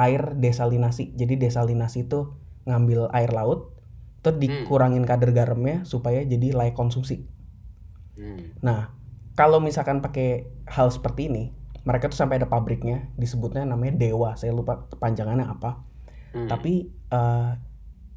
[0.00, 1.12] air desalinasi.
[1.12, 2.32] Jadi desalinasi itu
[2.64, 3.76] ngambil air laut
[4.20, 4.42] terus Hmm.
[4.44, 7.24] dikurangin kadar garamnya supaya jadi layak konsumsi.
[8.16, 8.52] Hmm.
[8.60, 8.92] Nah,
[9.36, 11.44] kalau misalkan pakai hal seperti ini,
[11.88, 14.36] mereka tuh sampai ada pabriknya, disebutnya namanya Dewa.
[14.36, 15.80] Saya lupa kepanjangannya apa.
[16.36, 16.48] Hmm.
[16.48, 17.50] Tapi eh,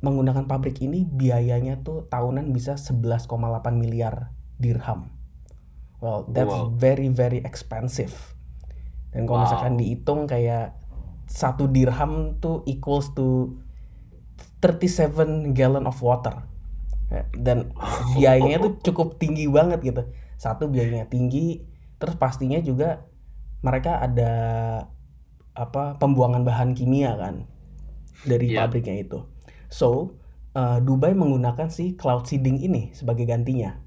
[0.04, 3.32] menggunakan pabrik ini biayanya tuh tahunan bisa 11,8
[3.80, 5.08] miliar dirham.
[6.04, 6.76] Well, that's Wow.
[6.76, 8.12] very very expensive.
[9.16, 9.46] Dan kalau Wow.
[9.48, 10.76] misalkan dihitung kayak
[11.32, 13.56] satu dirham tuh equals to
[14.60, 16.44] 37 gallon of water.
[17.32, 17.72] Dan
[18.18, 20.04] biayanya tuh cukup tinggi banget gitu.
[20.36, 21.64] Satu biayanya tinggi,
[22.00, 23.08] terus pastinya juga
[23.64, 24.32] mereka ada
[25.54, 27.48] apa pembuangan bahan kimia kan
[28.26, 28.66] dari Iya.
[28.68, 29.20] pabriknya itu.
[29.72, 30.20] So
[30.52, 33.80] eh, Dubai menggunakan si cloud seeding ini sebagai gantinya.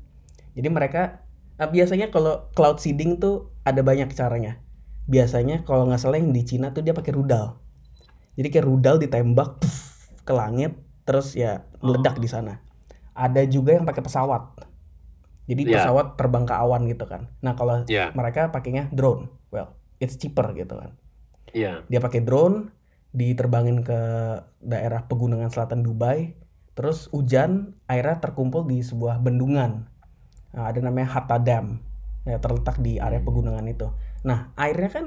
[0.56, 1.25] Jadi mereka
[1.57, 4.61] eh, biasanya kalau cloud seeding tuh ada banyak caranya.
[5.07, 7.59] Biasanya kalau nggak salah yang di Cina tuh dia pakai rudal.
[8.36, 9.76] Jadi kayak rudal ditembak puff,
[10.26, 10.76] ke langit
[11.07, 12.22] terus ya meledak Oh.
[12.22, 12.61] di sana.
[13.16, 14.42] Ada juga yang pakai pesawat.
[15.46, 15.78] Jadi Iya.
[15.86, 17.30] pesawat terbang ke awan gitu kan.
[17.40, 19.30] Nah kalau Ya, mereka pakainya drone.
[19.54, 20.98] Well, it's cheaper gitu kan.
[21.54, 21.86] ya.
[21.88, 22.74] Dia pakai drone,
[23.16, 23.96] diterbangin ke
[24.61, 26.36] daerah pegunungan selatan Dubai,
[26.76, 29.88] terus hujan, airnya terkumpul di sebuah bendungan.
[30.57, 31.84] Nah, ada namanya Hatta Dam,
[32.24, 33.28] ya, terletak di area Hmm.
[33.28, 33.92] pegunungan itu.
[34.24, 35.07] Nah, airnya kan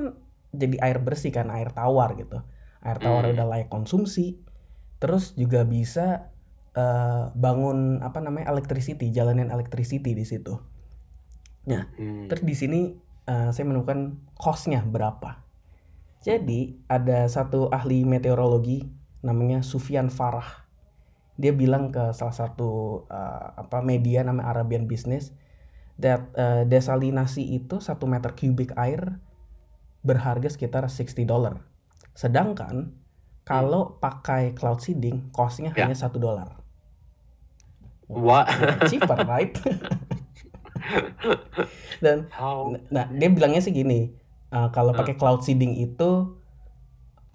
[0.54, 2.40] jadi air bersih kan, air tawar gitu.
[2.86, 3.34] Air tawar Hmm.
[3.34, 4.40] udah layak konsumsi,
[5.02, 6.30] terus juga bisa
[6.78, 10.54] eh, bangun apa namanya electricity, jalanan electricity di situ.
[11.66, 12.30] Nah, Hmm.
[12.30, 12.80] Terus di sini
[13.26, 15.44] eh, saya menemukan cost-nya berapa.
[16.22, 18.86] Jadi ada satu ahli meteorologi
[19.26, 20.69] namanya Sufyan Farah.
[21.40, 25.32] Dia bilang ke salah satu uh, apa media namanya Arabian Business
[25.96, 29.18] that uh, desalinasi itu satu meter kubik air
[30.04, 31.64] berharga sekitar 60 dolar.
[32.12, 32.92] Sedangkan
[33.44, 35.88] kalau pakai cloud seeding costnya Ya.
[35.88, 36.60] hanya satu dolar.
[38.06, 38.52] What?
[38.92, 39.54] Cheaper, right?
[42.04, 42.72] Dan How?
[42.90, 44.16] nah dia bilangnya sih gini,
[44.50, 45.04] uh, kalau Ah.
[45.04, 46.39] pakai cloud seeding itu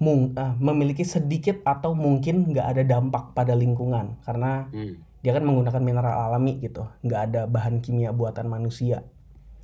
[0.05, 5.01] mung, uh, memiliki sedikit atau mungkin nggak ada dampak pada lingkungan karena Hmm.
[5.25, 9.09] dia kan menggunakan mineral alami gitu, nggak ada bahan kimia buatan manusia.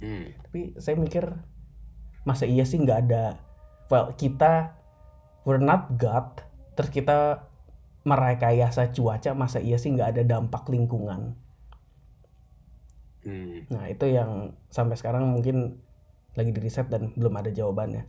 [0.01, 0.33] Hmm.
[0.49, 1.29] Tapi saya mikir
[2.25, 3.41] masa iya sih nggak ada
[3.89, 4.77] well kita
[5.49, 6.45] we're not God
[6.77, 7.49] terus kita
[8.05, 11.37] merekayasa cuaca masa iya sih nggak ada dampak lingkungan
[13.21, 13.69] Hmm.
[13.69, 15.85] nah itu yang sampai sekarang mungkin
[16.33, 18.09] lagi di riset dan belum ada jawabannya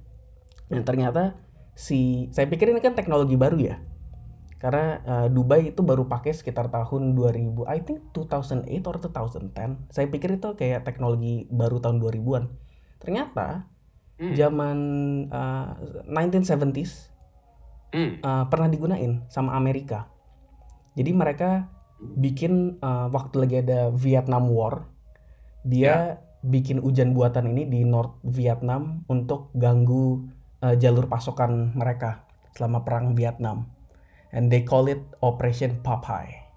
[0.71, 1.35] dan ternyata
[1.73, 3.75] si saya pikir ini kan teknologi baru ya
[4.61, 10.05] karena uh, Dubai itu baru pakai sekitar tahun 2000 I think 2008 or 2010 saya
[10.05, 12.43] pikir itu kayak teknologi baru tahun 2000-an
[13.01, 13.71] ternyata
[14.21, 14.37] Hmm.
[14.37, 14.77] zaman
[15.33, 15.73] uh,
[16.05, 17.09] 1970s
[17.91, 18.23] Hmm.
[18.23, 20.07] uh, pernah digunain sama Amerika.
[20.95, 21.67] Jadi mereka
[21.99, 24.87] bikin uh, waktu lagi ada Vietnam War,
[25.67, 30.30] dia bikin hujan buatan ini di North Vietnam untuk ganggu
[30.61, 33.67] uh, jalur pasokan mereka selama perang Vietnam.
[34.31, 36.47] And they call it Operation Popeye.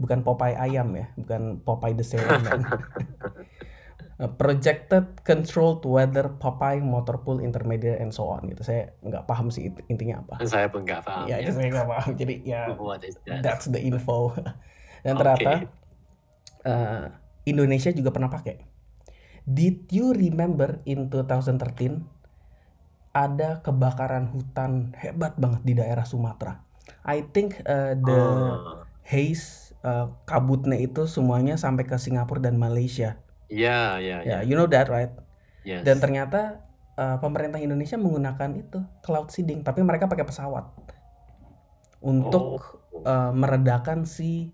[0.00, 2.64] Bukan Popeye ayam ya, bukan Popeye the Sailor Man.
[4.40, 8.64] Projected controlled weather Popeye motor pool intermediate and so on gitu.
[8.64, 10.46] Saya nggak paham sih int- intinya apa.
[10.46, 11.26] Saya pun nggak paham.
[11.28, 12.10] Ya, itu saya nggak paham.
[12.16, 13.42] Jadi ya that?
[13.44, 14.32] that's the info.
[15.04, 15.20] Dan Oke.
[15.20, 15.52] ternyata
[16.64, 17.04] uh,
[17.44, 18.62] Indonesia juga pernah pakai.
[19.42, 22.21] Did you remember in 2013
[23.12, 26.64] ada kebakaran hutan hebat banget di daerah Sumatera.
[27.04, 28.84] I think uh, the Ah.
[29.04, 33.20] haze uh, kabutnya itu semuanya sampai ke Singapura dan Malaysia.
[33.52, 34.48] Ya, ya, Ya, ya.
[34.48, 35.12] you know that right?
[35.62, 35.84] Yes.
[35.84, 36.64] Dan ternyata
[36.96, 40.72] uh, pemerintah Indonesia menggunakan itu cloud seeding, tapi mereka pakai pesawat
[42.00, 43.04] untuk Oh.
[43.04, 44.50] uh, meredakan si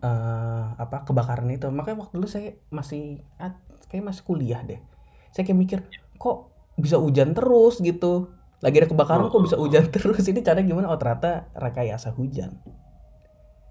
[0.00, 1.66] uh, apa kebakaran itu.
[1.68, 3.58] Makanya waktu dulu saya masih ah,
[3.88, 4.80] kayak masih kuliah deh.
[5.32, 5.78] Saya kayak mikir
[6.16, 6.51] kok
[6.82, 8.34] bisa hujan terus gitu.
[8.58, 10.26] Lagi ada kebakaran kok bisa hujan terus.
[10.26, 10.90] Ini caranya gimana?
[10.90, 12.58] Oh ternyata rekayasa hujan.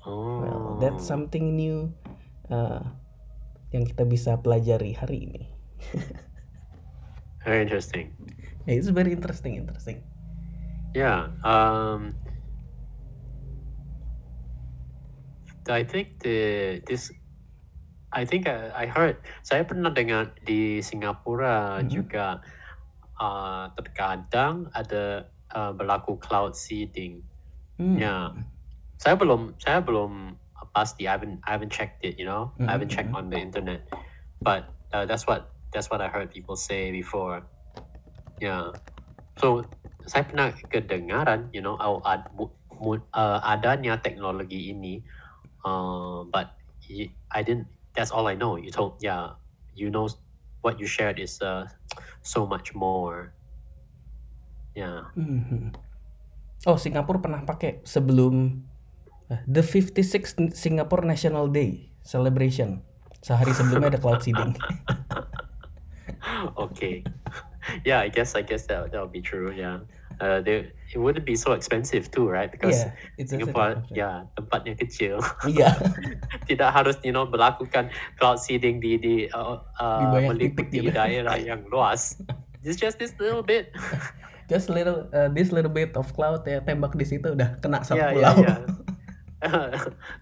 [0.08, 0.42] Oh.
[0.42, 1.94] Well, that's something new
[2.48, 2.82] uh,
[3.70, 5.44] yang kita bisa pelajari hari ini.
[7.46, 8.16] Very interesting.
[8.66, 10.02] Yeah, it's very interesting, interesting.
[10.92, 11.32] Yeah.
[11.46, 12.18] Um,
[15.70, 17.14] I think the this
[18.12, 21.88] I think I, I heard saya pernah dengar di Singapura Mhm.
[21.88, 22.44] juga
[23.22, 27.22] uh, terkadang ada uh, berlaku cloud seeding.
[27.78, 27.96] Hmm.
[28.02, 28.34] Ya.
[28.98, 30.34] Saya belum saya belum
[30.74, 31.06] pasti.
[31.06, 32.18] I haven't I haven't checked it.
[32.18, 33.18] You know, I haven't checked Mhm.
[33.22, 33.86] on the internet.
[34.42, 37.46] But uh, that's what that's what I heard people say before.
[38.42, 38.74] Yeah.
[39.38, 39.66] So
[40.10, 42.54] saya pernah kedengaran, you know, oh, ad, mu-
[43.14, 45.02] uh, adanya teknologi ini,
[45.66, 46.58] uh, but
[47.32, 47.70] I didn't.
[47.94, 48.58] That's all I know.
[48.58, 49.36] You told, yeah,
[49.76, 50.08] you know,
[50.62, 51.68] what you shared is uh,
[52.22, 53.34] so much more.
[54.78, 55.12] Yeah.
[55.18, 55.76] Mhm.
[56.70, 58.62] Oh, Singapura pernah pakai sebelum
[59.34, 62.86] eh, the 56th Singapore National Day celebration.
[63.22, 64.54] Sehari sebelumnya ada cloud seeding.
[66.66, 67.06] okay.
[67.88, 69.54] yeah, I guess I guess that that would be true.
[69.54, 69.86] Yeah.
[70.22, 72.54] Uh, they, it wouldn't be so expensive too, right?
[72.54, 72.86] Because
[73.18, 75.18] it's a Singapore, ya tempatnya kecil,
[75.50, 75.74] Iya,
[76.50, 77.90] tidak harus you know melakukan
[78.22, 80.94] cloud seeding di di uh, Di uh, meliputi titik gitu.
[80.94, 82.22] daerah yang luas.
[82.62, 83.74] It's just this little bit.
[84.46, 87.98] just little uh, this little bit of cloud ya tembak di situ udah kena satu
[87.98, 88.36] ya pulau.
[88.46, 88.56] ya.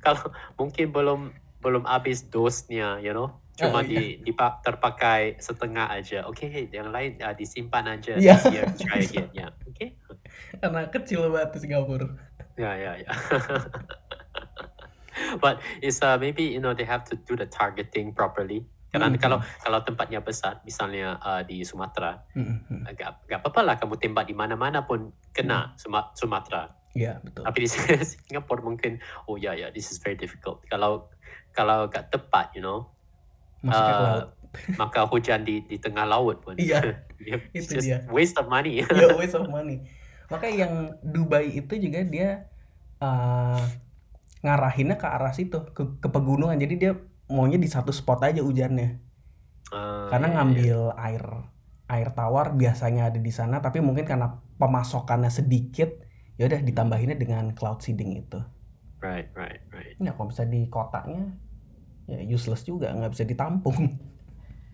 [0.05, 1.21] Kalau mungkin belum
[1.59, 3.91] belum habis dosnya, you know, Oh, cuma iya.
[3.91, 6.23] di dipa- terpakai setengah aja.
[6.25, 8.15] Oke, yang lain uh, disimpan aja.
[8.15, 8.39] Iya.
[8.39, 9.27] This year try again.
[9.31, 9.85] Ya, oke.
[10.55, 12.07] Karena kecil banget di Singapura.
[12.55, 13.15] Yeah, yeah, yeah.
[15.39, 18.63] but it's uh, maybe you know they have to do the targeting properly.
[18.89, 19.21] Karena Mhm.
[19.21, 22.89] kalau kalau tempatnya besar, misalnya uh, di Sumatera, Mhm.
[22.89, 26.73] agak nggak apa-apa lah kamu tembak di mana-mana pun kena Suma- Sumatera.
[26.97, 27.45] Iya, betul.
[27.45, 27.69] Tapi di
[28.25, 28.97] Singapura mungkin,
[29.29, 30.65] oh ya ya, this is very difficult.
[30.65, 31.05] Kalau
[31.53, 32.89] kalau nggak tepat, you know,
[33.63, 34.27] Masuk ke uh, laut.
[34.81, 36.57] maka hujan di di tengah laut pun.
[36.57, 37.05] Iya,
[37.55, 37.99] it's itu just dia.
[38.09, 38.81] waste of money.
[38.97, 39.85] Iya, waste of money.
[40.29, 42.49] Makanya yang Dubai itu juga dia
[43.01, 43.61] uh,
[44.45, 46.57] ngarahinnya ke arah situ, ke, ke pegunungan.
[46.57, 46.91] Jadi dia
[47.29, 49.01] maunya di satu spot aja hujannya.
[49.69, 50.37] Ah, Karena iya, iya.
[50.41, 51.23] ngambil air
[51.89, 55.89] air tawar biasanya ada di sana, tapi mungkin karena pemasokannya sedikit,
[56.37, 58.37] ya udah ditambahinnya dengan cloud seeding itu.
[59.01, 59.97] Right, right, right.
[59.97, 61.33] Ya kalau bisa di kotanya
[62.09, 63.77] ya useless juga, nggak bisa ditampung.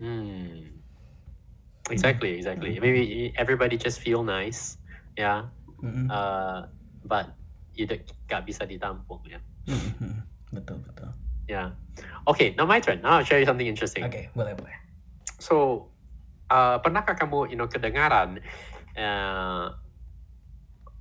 [0.00, 0.76] Hmm.
[1.86, 2.80] Exactly, exactly.
[2.82, 4.76] Maybe everybody just feel nice,
[5.14, 5.46] yeah.
[5.78, 6.10] Mm-mm.
[6.10, 6.66] Uh,
[7.06, 7.30] but
[7.78, 9.38] you d- gak bisa ditampung, yeah.
[9.70, 10.26] Mm-mm.
[10.50, 11.14] Betul betul.
[11.46, 11.78] Yeah.
[12.26, 13.06] Okay, now my turn.
[13.06, 14.02] Now I'll share you something interesting.
[14.02, 14.74] Oke, boleh boleh.
[15.38, 15.86] So,
[16.50, 18.42] uh, pernahkah kamu, you know, kedengaran
[18.98, 19.70] uh,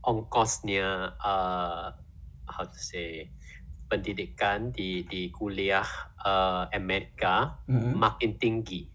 [0.05, 1.97] ongkosnya, uh,
[2.45, 3.33] how to say,
[3.85, 5.85] pendidikan di di kuliah
[6.25, 7.93] uh, Amerika Mm-mm.
[7.95, 8.85] makin tinggi.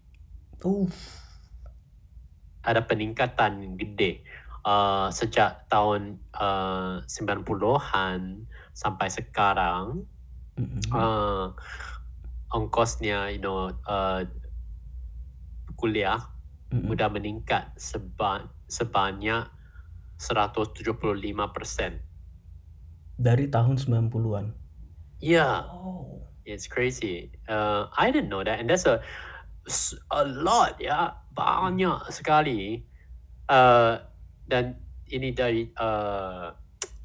[0.61, 0.93] Uff.
[2.61, 4.21] Ada peningkatan gede
[4.65, 10.05] uh, sejak tahun uh, 90-an sampai sekarang.
[10.59, 10.83] Mm-mm.
[10.91, 11.55] Uh,
[12.51, 14.21] ongkosnya, you know, uh,
[15.79, 16.19] kuliah
[16.69, 16.91] Mm-mm.
[16.91, 19.47] udah meningkat seba, sebanyak
[20.21, 20.85] 175
[21.49, 21.97] persen.
[23.17, 24.45] Dari tahun 90-an.
[25.21, 26.25] Yeah, Oh.
[26.43, 27.31] it's crazy.
[27.45, 28.99] Uh, I didn't know that, and that's a
[29.69, 32.83] s- a lot Yeah, banyak sekali.
[33.45, 34.01] Uh,
[34.47, 36.55] dan ini dari uh,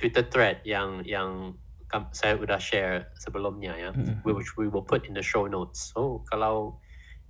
[0.01, 1.55] Twitter thread yang yang
[1.93, 4.23] kam- saya udah share sebelumnya ya, Mm-mm.
[4.25, 5.93] which we will put in the show notes.
[5.93, 6.81] So kalau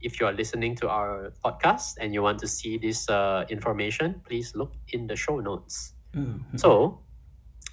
[0.05, 4.20] if you are listening to our podcast and you want to see this uh, information,
[4.28, 5.97] please look in the show notes.
[6.12, 6.45] Mm-mm.
[6.61, 7.01] So,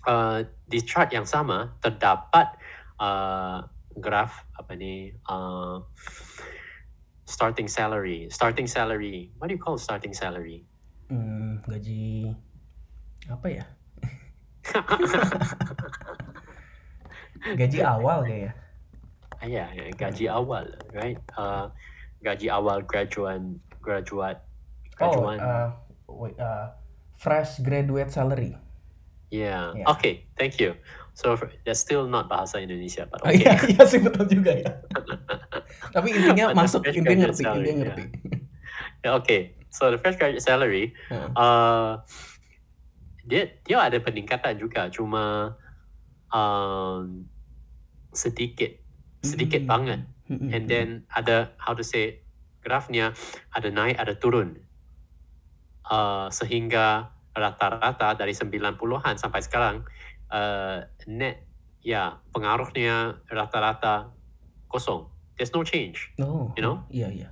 [0.08, 2.56] uh, di chart yang sama terdapat
[3.00, 3.64] uh,
[3.98, 5.82] graf apa ni uh,
[7.26, 8.28] starting salary.
[8.30, 9.32] Starting salary.
[9.38, 10.66] What do you call starting salary?
[11.10, 12.34] Hmm, gaji
[13.30, 13.66] apa ya?
[17.44, 18.52] Gaji awal kayak ya.
[19.44, 20.64] Ah, yeah, yeah, gaji awal,
[20.96, 21.20] right?
[21.36, 21.68] Uh,
[22.24, 23.44] gaji awal graduate
[23.84, 24.40] graduate
[25.04, 25.42] Oh, graduate.
[25.44, 25.68] uh,
[26.08, 26.72] wait, uh,
[27.20, 28.56] fresh graduate salary.
[29.28, 29.74] yeah.
[29.76, 29.90] yeah.
[29.92, 30.78] Okay, thank you.
[31.14, 33.46] So that's still not bahasa Indonesia, but Oh, okay.
[33.46, 34.72] iya, iya sih betul juga ya.
[35.96, 37.98] Tapi intinya But masuk, intinya ngerti, salary, intinya yeah.
[37.98, 38.06] ngerti.
[39.06, 39.42] Yeah, okay.
[39.70, 40.94] So the fresh graduate salary
[41.34, 42.02] uh,
[43.26, 45.54] dia dia ada peningkatan juga cuma
[46.30, 47.26] um,
[48.14, 48.70] sedikit
[49.26, 49.72] sedikit Hmm.
[49.72, 50.00] banget
[50.30, 50.50] Mm-mm.
[50.54, 52.22] and then ada how to say
[52.62, 53.18] grafnya
[53.50, 54.62] ada naik ada turun
[55.90, 59.82] uh, sehingga rata-rata dari 90-an sampai sekarang
[60.32, 61.44] uh, net
[61.84, 64.14] ya pengaruhnya rata-rata
[64.68, 66.86] kosong there's no change Oh, you know?
[66.88, 67.30] Iya, iya.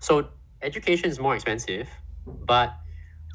[0.00, 1.86] So education is more expensive,
[2.24, 2.72] but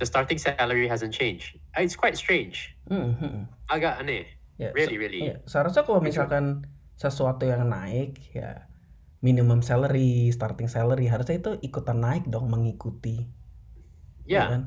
[0.02, 1.58] the starting salary hasn't changed.
[1.78, 2.74] Uh, It's quite strange.
[2.90, 3.44] Mm, mm, mm.
[3.70, 4.26] Agak aneh.
[4.58, 5.20] Ya, Really, se- really.
[5.30, 5.36] iya.
[5.46, 6.66] Seharusnya kalau misalkan
[6.98, 8.66] sesuatu yang naik ya
[9.22, 13.30] minimum salary, starting salary harusnya itu ikutan naik dong mengikuti.
[14.26, 14.64] ya Yeah, kan?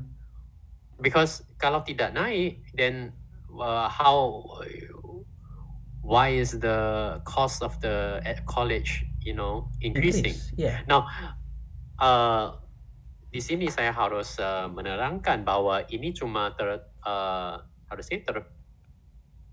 [0.98, 3.14] because kalau tidak naik, then
[3.58, 4.44] uh, how?
[6.02, 10.34] Why is the cost of the at college, you know, increasing?
[10.34, 10.52] Increase.
[10.58, 10.82] Iya.
[10.90, 11.06] Now,
[12.02, 12.58] uh,
[13.30, 17.54] di sini saya harus uh, menerangkan bahwa ini cuma ter, uh,
[17.86, 18.36] harus ter,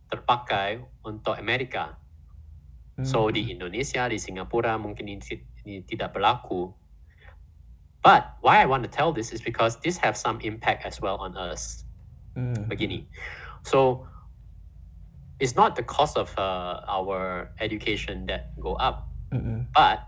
[0.09, 2.01] terpakai untuk Amerika.
[2.99, 3.31] So Hmm.
[3.31, 5.23] di Indonesia, di Singapura mungkin ini,
[5.63, 6.75] ini tidak berlaku.
[8.03, 11.15] But why I want to tell this is because this have some impact as well
[11.19, 11.87] on us.
[12.35, 12.67] Hmm.
[12.67, 13.07] Begini,
[13.63, 14.07] so
[15.39, 19.67] it's not the cost of uh, our education that go up, Mm-mm.
[19.73, 20.03] but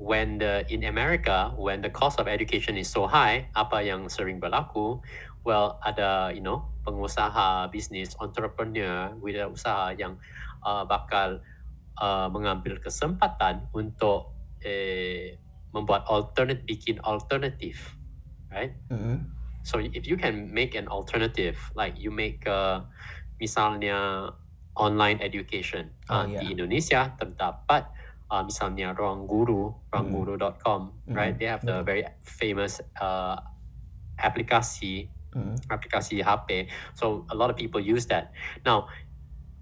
[0.00, 4.40] when the in America when the cost of education is so high, apa yang sering
[4.40, 5.00] berlaku?
[5.44, 10.20] Well, ada you know pengusaha bisnis entrepreneur wirausaha yang
[10.64, 11.40] uh, bakal
[11.96, 15.40] uh, mengambil kesempatan untuk eh,
[15.72, 17.96] membuat alternate bikin alternatif,
[18.52, 18.76] right?
[18.92, 19.39] Mm-mm.
[19.62, 22.84] So if you can make an alternative, like you make uh,
[23.40, 24.30] misalnya
[24.76, 26.40] online education Oh, uh, yeah.
[26.40, 27.86] di Indonesia terdapat
[28.30, 31.34] uh, misalnya Ruang Guru, ruangguru.com, right?
[31.34, 33.36] Mm, They have the very famous uh,
[34.18, 35.54] aplikasi Mm-mm.
[35.70, 36.66] aplikasi HP.
[36.98, 38.32] So a lot of people use that.
[38.66, 38.88] Now,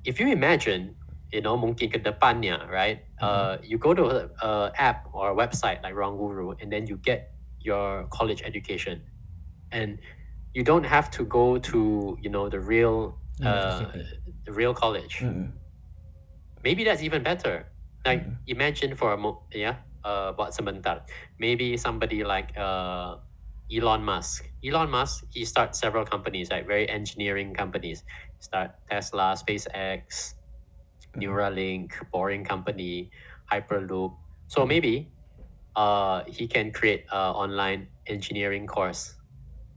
[0.05, 0.97] if you imagine,
[1.33, 3.05] you know, mungkin ke depannya, right?
[3.21, 6.87] Uh, you go to a, a app or a website like Ruang Guru, and then
[6.89, 9.05] you get your college education,
[9.73, 9.99] and
[10.55, 13.93] you don't have to go to, you know, the real, uh,
[14.47, 15.21] the real college.
[15.21, 15.53] Mm-mm.
[16.65, 17.73] Maybe that's even better.
[18.05, 18.37] Like Mm.
[18.47, 21.05] imagine for a mo- yeah, uh, buat sebentar.
[21.39, 23.19] Maybe somebody like uh,
[23.71, 24.49] Elon Musk.
[24.65, 28.05] Elon Musk, he starts several companies, like very engineering companies.
[28.41, 30.35] Start Tesla, SpaceX,
[31.17, 33.11] Neuralink, Boring Company,
[33.53, 34.17] Hyperloop.
[34.49, 35.13] So maybe
[35.77, 39.18] uh, he can create a online engineering course.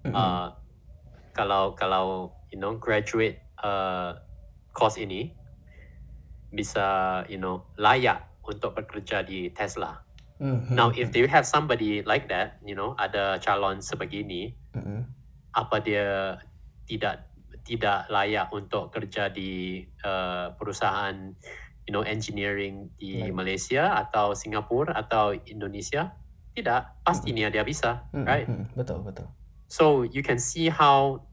[0.09, 0.49] Uh,
[1.31, 4.17] kalau kalau you know graduate uh,
[4.73, 5.37] course ini
[6.51, 10.01] bisa you know layak untuk bekerja di Tesla.
[10.41, 15.05] Mhm, Now if you have somebody like that, you know, ada calon sebegini, Mhm.
[15.53, 16.41] apa dia
[16.89, 17.29] tidak
[17.61, 21.13] tidak layak untuk kerja di uh, perusahaan
[21.85, 23.37] you know engineering di Lain.
[23.37, 26.17] Malaysia atau Singapura atau Indonesia?
[26.51, 28.47] Tidak, pastinya dia bisa, Mhm, right?
[28.75, 29.31] Betul, betul.
[29.71, 31.23] So you can see how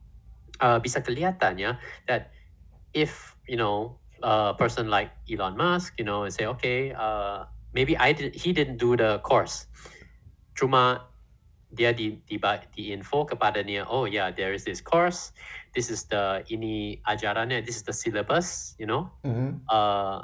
[0.62, 1.74] uh, bisa kelihatan ya
[2.06, 2.30] that
[2.94, 8.14] if you know a person like Elon Musk, you know, say okay, uh, maybe I
[8.14, 9.66] did he didn't do the course,
[10.54, 11.10] cuma
[11.74, 12.38] dia di di,
[12.72, 15.34] di info kepadanya, oh yeah, there is this course,
[15.74, 19.66] this is the ini ajarannya, this is the syllabus, you know, Mhm.
[19.66, 20.22] uh,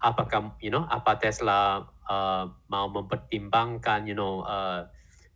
[0.00, 4.86] apakah you know apa Tesla uh, mau mempertimbangkan, you know, uh,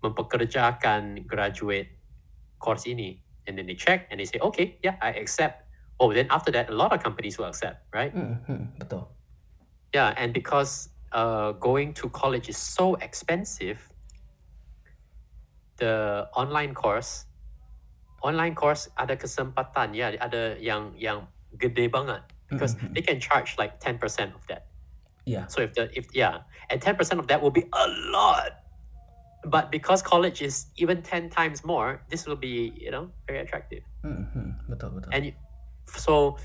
[0.01, 2.00] mempekerjakan graduate
[2.61, 5.65] course ini, and then they check and they say, okay, yeah, I accept.
[5.99, 8.15] Oh, then after that, a lot of companies will accept, right?
[8.15, 8.79] Mhm, mhm.
[8.79, 9.09] Betul.
[9.93, 13.91] Yeah, and because uh, going to college is so expensive,
[15.83, 17.27] the online course,
[18.23, 22.95] online course ada kesempatan ya, ada yang yang gede banget because Mhm, mhm.
[22.95, 23.99] they can charge like 10%
[24.37, 24.69] of that.
[25.27, 25.49] Yeah.
[25.49, 28.60] So if the if yeah, and 10% of that will be a lot.
[29.45, 33.83] But because college is even 10 times more, this will be, you know, very attractive.
[34.05, 34.69] Mhm, mhm.
[34.69, 35.11] Betul, betul.
[35.13, 35.33] And you,
[35.89, 36.37] so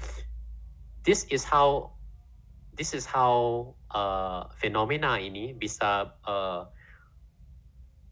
[1.04, 1.92] this is how
[2.76, 6.68] this is how uh, fenomena ini bisa uh,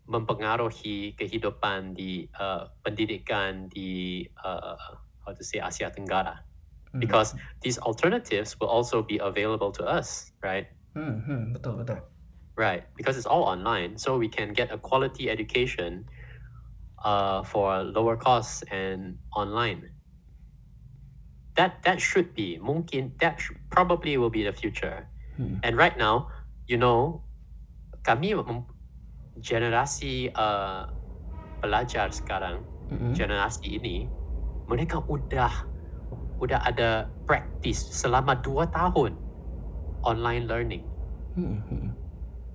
[0.07, 4.75] mempengaruhi kehidupan di uh, pendidikan di uh,
[5.23, 6.43] how to say Asia Tenggara
[6.93, 7.01] Mhm.
[7.01, 7.33] because
[7.65, 10.69] these alternatives will also be available to us, right?
[10.93, 11.39] Mhm, mhm.
[11.57, 12.12] Betul, betul.
[12.53, 16.05] Right, because it's all online, so we can get a quality education
[17.03, 19.89] uh, for lower costs and online.
[21.57, 25.09] That that should be mungkin that sh- probably will be the future.
[25.37, 25.65] Mhm.
[25.65, 26.29] And right now,
[26.69, 27.25] you know,
[28.05, 28.69] kami mem-
[29.41, 30.85] generasi uh,
[31.61, 33.17] pelajar sekarang, Mhm.
[33.17, 34.05] generasi ini,
[34.69, 35.53] mereka udah
[36.37, 39.17] udah ada practice selama dua tahun
[40.05, 40.83] online learning,
[41.37, 41.91] Mhm, mhm.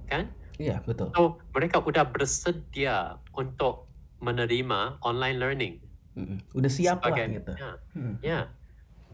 [0.09, 0.33] Kan?
[0.59, 1.15] Iya, betul.
[1.15, 3.87] So mereka udah bersedia untuk
[4.19, 5.75] menerima online learning.
[6.19, 6.51] Mhm.
[6.51, 7.53] Udah siap lah Sebagai- gitu.
[7.55, 8.15] Yeah, Mhm.
[8.21, 8.45] yeah.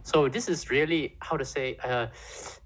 [0.04, 2.08] So this is really how to say uh,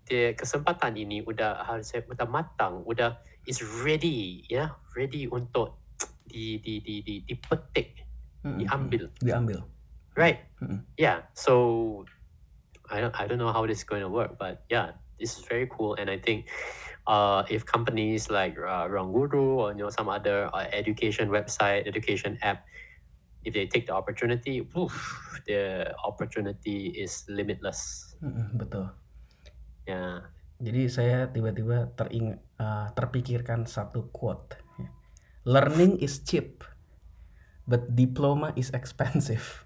[0.06, 5.78] the kesempatan ini udah how to say udah matang, udah is ready, ya, ready untuk
[6.26, 7.98] di di di di dipetik,
[8.46, 9.04] Mhm, diambil.
[9.18, 9.58] Diambil.
[10.14, 10.46] right?
[10.58, 10.82] Mhm.
[10.94, 11.26] Yeah.
[11.34, 11.54] So
[12.90, 15.42] I don't I don't know how this is going to work, but yeah, this is
[15.46, 16.46] very cool, and I think
[17.08, 22.36] uh, if companies like uh, Ranguru or you know some other uh, education website, education
[22.44, 22.68] app,
[23.42, 24.92] if they take the opportunity, woof,
[25.48, 28.14] the opportunity is limitless.
[28.20, 28.92] Mhm, betul.
[29.88, 30.28] Yeah.
[30.58, 34.58] Jadi saya tiba-tiba tering eh, terpikirkan satu quote.
[34.76, 34.90] ya.
[35.46, 36.66] Learning is cheap,
[37.62, 39.64] but diploma is expensive.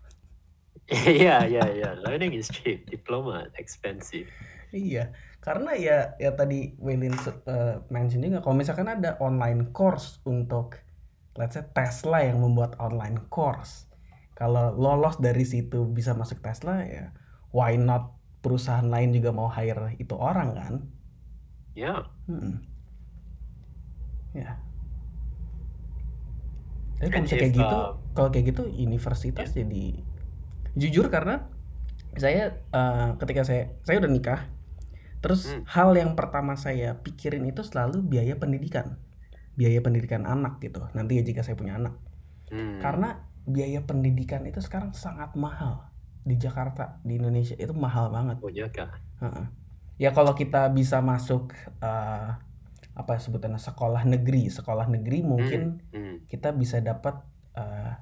[1.07, 1.93] yeah, yeah, yeah.
[2.03, 4.27] Learning is cheap, diploma expensive.
[4.73, 5.13] Iya,
[5.45, 7.13] karena ya ya tadi Waylin
[7.45, 10.81] eh, mention juga kalau misalkan ada online course untuk
[11.37, 13.87] let's say Tesla yang membuat online course.
[14.33, 17.13] Kalau lolos dari situ bisa masuk Tesla ya
[17.53, 20.75] why not perusahaan lain juga mau hire itu orang kan?
[21.77, 22.09] Yeah.
[22.27, 22.65] Mm-mm.
[24.33, 24.57] Ya.
[26.99, 30.01] Tapi kalau kayak gitu, uh, kalau kayak gitu universitas jadi
[30.75, 31.49] jujur karena
[32.17, 34.41] saya eh, ketika saya saya udah nikah,
[35.25, 35.65] terus Hmm.
[35.65, 39.01] hal yang pertama saya pikirin itu selalu biaya pendidikan,
[39.57, 40.85] biaya pendidikan anak gitu.
[40.93, 41.97] Nanti ya jika saya punya anak,
[42.53, 42.81] Hmm.
[42.85, 45.89] karena biaya pendidikan itu sekarang sangat mahal
[46.23, 48.39] di Jakarta, di Indonesia itu mahal banget.
[48.45, 48.93] Oh ya kah?
[49.25, 49.47] Heeh.
[49.99, 52.31] Ya kalau kita bisa masuk eh,
[52.93, 56.17] apa sebutannya sekolah negeri, sekolah negeri mungkin Hmm.
[56.29, 57.25] kita bisa dapat
[57.57, 57.93] eh,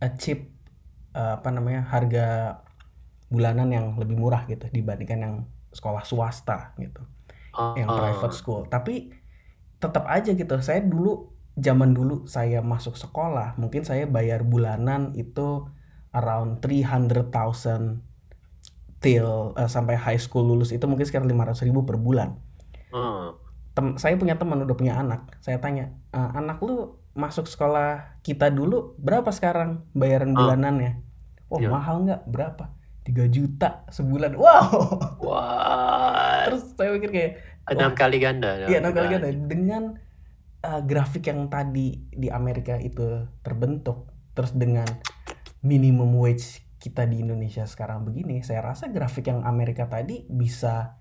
[0.00, 0.48] a cheap
[1.16, 2.26] eh, apa namanya harga
[3.30, 5.34] bulanan yang lebih murah gitu dibandingkan yang
[5.70, 7.02] sekolah swasta gitu,
[7.52, 8.66] Ah, yang private school.
[8.66, 9.14] Tapi
[9.82, 10.54] tetap aja gitu.
[10.62, 15.68] Saya dulu zaman dulu saya masuk sekolah, mungkin saya bayar bulanan itu
[16.14, 18.02] around 300,000
[19.04, 22.36] till eh, sampai high school lulus itu mungkin sekitar 500 ribu per bulan.
[22.92, 23.34] ah.
[23.76, 25.20] Tem- saya punya teman udah punya anak.
[25.44, 30.38] Saya tanya, "Eh, anak lu masuk sekolah kita dulu berapa sekarang bayaran Ah.
[30.38, 30.92] bulanannya?
[31.50, 31.66] Oh Ya.
[31.68, 32.22] mahal nggak?
[32.26, 32.70] Berapa?
[33.02, 34.38] 3 juta sebulan.
[34.38, 34.70] Wow.
[35.18, 36.46] What?
[36.46, 37.32] Terus saya pikir kayak,
[37.66, 38.66] Enam kali ganda.
[38.66, 39.82] iya enam kali ganda dengan
[40.60, 44.84] eh, grafik yang tadi di Amerika itu terbentuk, terus dengan
[45.60, 50.96] minimum wage kita di Indonesia sekarang begini, saya rasa grafik yang Amerika tadi bisa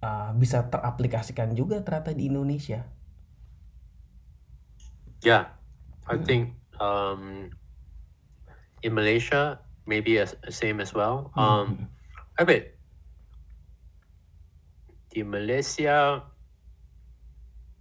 [0.00, 2.88] uh, bisa teraplikasikan juga ternyata di Indonesia.
[5.24, 5.48] Yeah,
[6.04, 7.48] I think um,
[8.84, 9.56] in Malaysia
[9.88, 11.32] maybe as same as well.
[11.32, 11.88] Um,
[12.36, 12.40] Hmm.
[12.40, 12.64] eh wait,
[15.08, 16.20] di Malaysia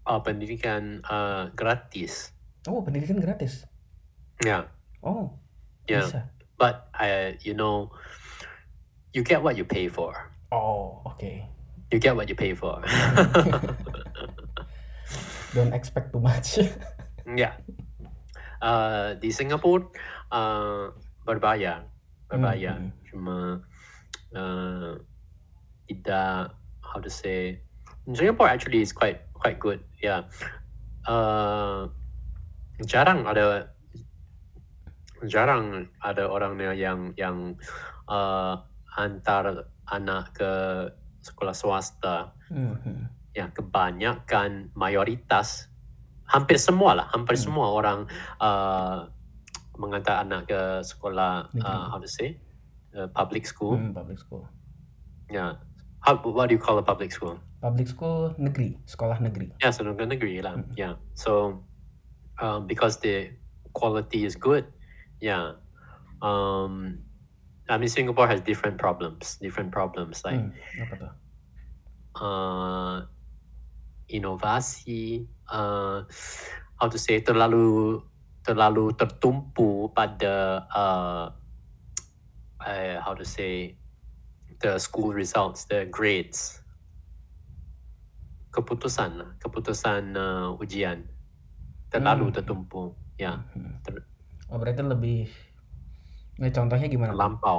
[0.07, 2.31] uh, pendidikan uh, gratis.
[2.63, 3.67] Oh, pendidikan gratis.
[4.39, 4.71] Yeah,
[5.03, 5.35] Oh,
[5.87, 6.07] yeah.
[6.07, 6.31] bisa.
[6.55, 7.91] But I, you know,
[9.11, 10.15] you get what you pay for.
[10.51, 11.43] Oh, okay.
[11.91, 12.79] You get what you pay for.
[15.53, 16.55] Don't expect too much.
[17.27, 17.55] Ya.
[18.63, 19.91] Uh, di Singapura
[20.31, 20.95] uh,
[21.27, 21.83] berbayar,
[22.31, 22.79] berbayar.
[22.79, 23.37] Hmm, Cuma
[24.35, 24.91] uh,
[25.87, 27.59] tidak how to say.
[28.07, 29.83] Singapore actually is quite quite good.
[29.99, 30.27] Yeah.
[31.03, 31.91] Uh,
[32.87, 33.75] jarang ada
[35.27, 37.59] jarang ada orangnya yang yang
[38.07, 38.63] uh,
[38.95, 40.51] antar anak ke
[41.23, 42.35] sekolah swasta.
[42.51, 43.03] Hmm, hmm.
[43.33, 45.72] Ya, kebanyakan mayoritas
[46.27, 47.43] hampir semua lah, hampir Hmm.
[47.49, 47.99] semua orang
[48.39, 49.07] uh,
[49.75, 51.65] mengantar anak ke sekolah Negeri.
[51.65, 52.37] uh, how to say
[52.93, 53.75] uh, public school.
[53.77, 54.45] Hmm, public school.
[55.29, 55.57] Ya,
[56.01, 57.41] how what do you call a public school?
[57.63, 59.49] Public school negeri, sekolah negeri.
[59.57, 60.59] Ya, sekolah negeri lah.
[60.59, 60.67] Hmm.
[60.75, 61.63] Ya, so
[62.37, 63.31] um, because the
[63.73, 64.67] quality is good,
[65.17, 65.57] yeah.
[66.21, 67.01] Um,
[67.71, 71.11] I mean Singapore has different problems, different problems like Hmm, apa tuh?
[72.19, 72.95] uh,
[74.09, 76.03] inovasi uh,
[76.79, 77.99] how to say terlalu
[78.43, 81.25] terlalu tertumpu pada uh,
[82.59, 83.79] uh, how to say
[84.59, 86.59] the school results the grades
[88.53, 91.07] keputusan keputusan uh, ujian
[91.89, 92.35] terlalu Hmm.
[92.35, 92.81] tertumpu
[93.17, 93.79] ya Hmm.
[93.81, 94.05] ter-
[94.51, 95.25] Oh, berarti lebih
[96.37, 97.09] Nah, contohnya gimana?
[97.09, 97.17] tuh?
[97.17, 97.57] terlampau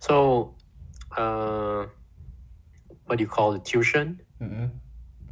[0.00, 0.14] so
[1.16, 1.84] uh,
[3.04, 4.68] what do you call it tuition Hmm.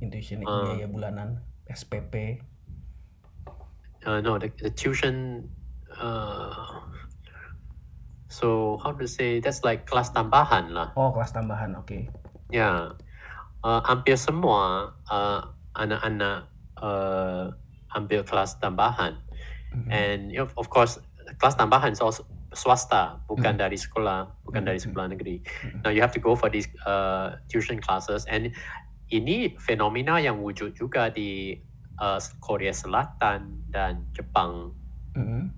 [0.05, 0.69] Intuition Uh.
[0.77, 2.45] biaya bulanan, SPP.
[4.05, 5.49] uh, no the, the tuition
[5.97, 6.53] uh,
[8.29, 11.73] so how to say that's like kelas tambahan lah Oh, kelas tambahan.
[11.79, 12.13] Oke.
[12.53, 12.93] ya
[13.65, 15.41] uh, hampir semua uh,
[15.75, 16.47] anak-anak
[16.79, 17.49] uh,
[17.97, 19.17] ambil kelas tambahan
[19.75, 19.91] Hmm.
[19.91, 21.03] and you know, of course
[21.43, 22.23] kelas tambahan is also
[22.55, 23.63] swasta bukan Hmm.
[23.67, 25.83] dari sekolah bukan Hmm, dari sekolah negeri Hmm.
[25.83, 28.55] now you have to go for these uh, tuition classes and
[29.13, 31.59] ini fenomena yang wujud juga di
[32.01, 34.73] uh, Korea Selatan dan Jepang
[35.15, 35.55] Hmm.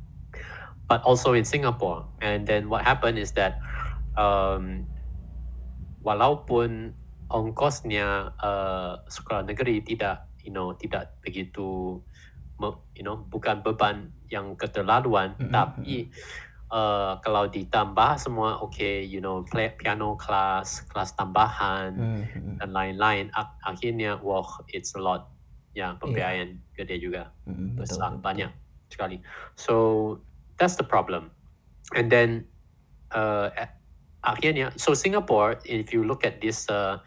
[0.85, 2.05] but also in Singapore.
[2.21, 3.57] And then what happened is that
[4.21, 4.85] um,
[6.05, 6.93] walaupun
[7.33, 11.99] ongkosnya uh, sekolah negeri tidak, you know, tidak begitu,
[12.95, 16.07] you know, bukan beban yang keterlaluan, Mhm, tapi
[16.71, 22.23] uh, kalau ditambah semua, okay, you know, play, piano class, kelas tambahan Hmm.
[22.27, 22.57] Hmm.
[22.59, 25.31] dan lain-lain, ak- akhirnya, wah, it's a lot.
[25.77, 27.77] Ya, pembiayaan gede juga Hmm.
[27.77, 28.51] Betul, besar betul, banyak
[28.89, 29.17] sekali.
[29.55, 29.75] So
[30.57, 31.29] that's the problem.
[31.93, 32.49] And then
[33.13, 33.53] uh,
[34.25, 36.99] akhirnya, so Singapore, if you look at this uh,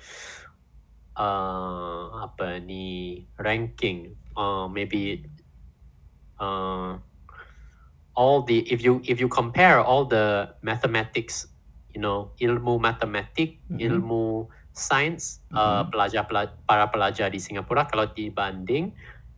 [1.17, 5.25] uh, apa ni ranking, uh, maybe
[6.39, 7.01] uh,
[8.15, 11.47] all the if you if you compare all the mathematics,
[11.93, 13.79] you know, ilmu matematik, Mhm.
[13.79, 15.91] ilmu sains, uh, Mhm.
[15.91, 18.93] pelajar pela- para pelajar di Singapura kalau dibanding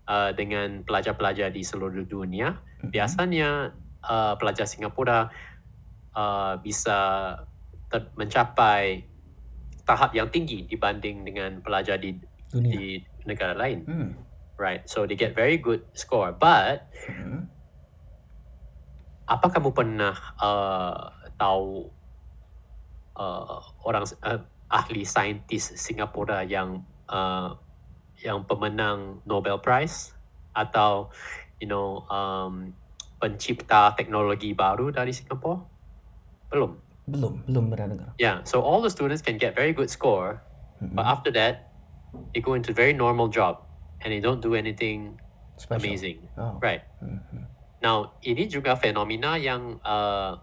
[0.06, 2.92] uh, dengan pelajar-pelajar di seluruh dunia, Hmm.
[2.92, 5.30] biasanya uh, pelajar Singapura
[6.12, 6.98] uh, bisa
[7.88, 9.08] ter- mencapai
[9.86, 12.18] tahap yang tinggi dibanding dengan pelajar di
[12.52, 12.72] Dunia.
[12.72, 12.84] di
[13.24, 14.10] negara lain, Hmm.
[14.60, 14.84] right?
[14.86, 16.36] So they get very good score.
[16.36, 17.48] But Hmm.
[19.32, 20.12] Apa kamu pernah
[20.44, 21.08] uh,
[21.40, 21.88] tahu
[23.16, 27.56] uh, orang uh, ahli saintis Singapura yang uh,
[28.20, 30.12] yang pemenang Nobel Prize
[30.52, 31.08] atau
[31.64, 32.76] you know um,
[33.24, 35.64] pencipta teknologi baru dari Singapura?
[36.52, 36.76] Belum.
[37.08, 38.10] Belum, belum pernah dengar.
[38.22, 40.44] Yeah, so all the students can get very good score,
[40.80, 40.96] Hmm.
[40.98, 41.70] but after that,
[42.34, 43.62] they go into very normal job
[44.02, 45.18] and they don't do anything
[45.58, 45.78] Special.
[45.82, 46.58] amazing, Oh.
[46.62, 46.82] right?
[47.02, 47.46] Hmm.
[47.82, 50.38] Now, ini juga fenomena yang uh,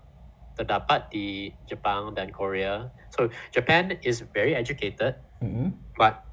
[0.58, 2.90] terdapat di Jepang dan Korea.
[3.14, 5.70] So, Japan is very educated, Hmm.
[5.94, 6.26] but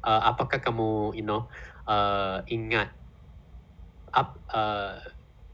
[0.00, 1.52] uh, apakah kamu, you know,
[1.84, 2.88] uh, ingat
[4.08, 5.04] ap, uh,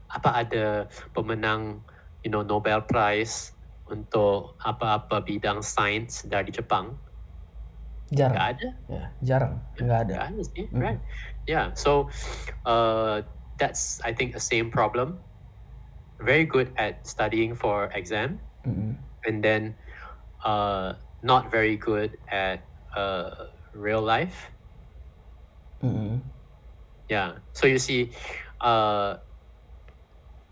[0.07, 1.83] apa ada pemenang,
[2.23, 3.51] you know, Nobel Prize
[3.91, 6.95] untuk apa-apa bidang sains dari Jepang?
[8.15, 8.31] Jarang.
[8.33, 8.67] Nggak ada.
[8.87, 9.53] Ya, jarang.
[9.75, 10.13] Nggak ada.
[10.15, 10.79] Nggak ada sih, Mm.
[10.81, 10.99] right?
[11.45, 12.07] Yeah, so
[12.63, 13.21] uh,
[13.59, 15.19] that's I think the same problem.
[16.19, 18.99] Very good at studying for exam, Hmm.
[19.27, 19.75] and then
[20.43, 22.63] uh, not very good at
[22.95, 24.51] uh, real life.
[25.83, 26.19] Mhm.
[27.07, 27.39] Yeah.
[27.55, 28.11] So you see,
[28.59, 29.23] uh,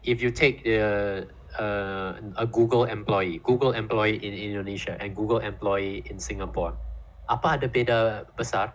[0.03, 1.27] if you take the
[1.59, 6.79] uh, a Google employee, Google employee in Indonesia and Google employee in Singapore,
[7.27, 8.71] apa ada beda besar?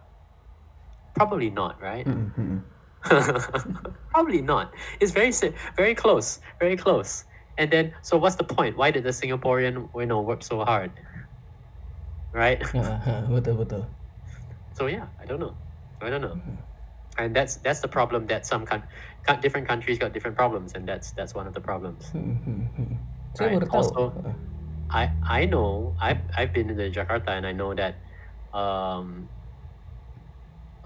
[1.16, 2.04] Probably not, right?
[2.04, 2.58] Mhm mhm.
[4.14, 4.72] Probably not.
[5.00, 7.24] It's very si- very close, very close.
[7.58, 8.76] And then, so what's the point?
[8.76, 10.92] Why did the Singaporean, you know, work so hard?
[12.32, 12.62] Right?
[12.62, 13.82] Heeh heeh, betul betul.
[14.72, 15.56] So yeah, I don't know.
[16.00, 16.40] I don't know.
[17.18, 18.88] And that's that's the problem that some coun-
[19.28, 22.08] coun- different countries got different problems, and that's that's one of the problems.
[22.16, 22.96] Mhm mhm mhm.
[23.36, 23.56] Saya Right.
[23.60, 23.76] baru tahu.
[23.76, 24.12] Also-
[24.92, 28.00] I I know I've I've been in the Jakarta and I know that
[28.52, 29.28] um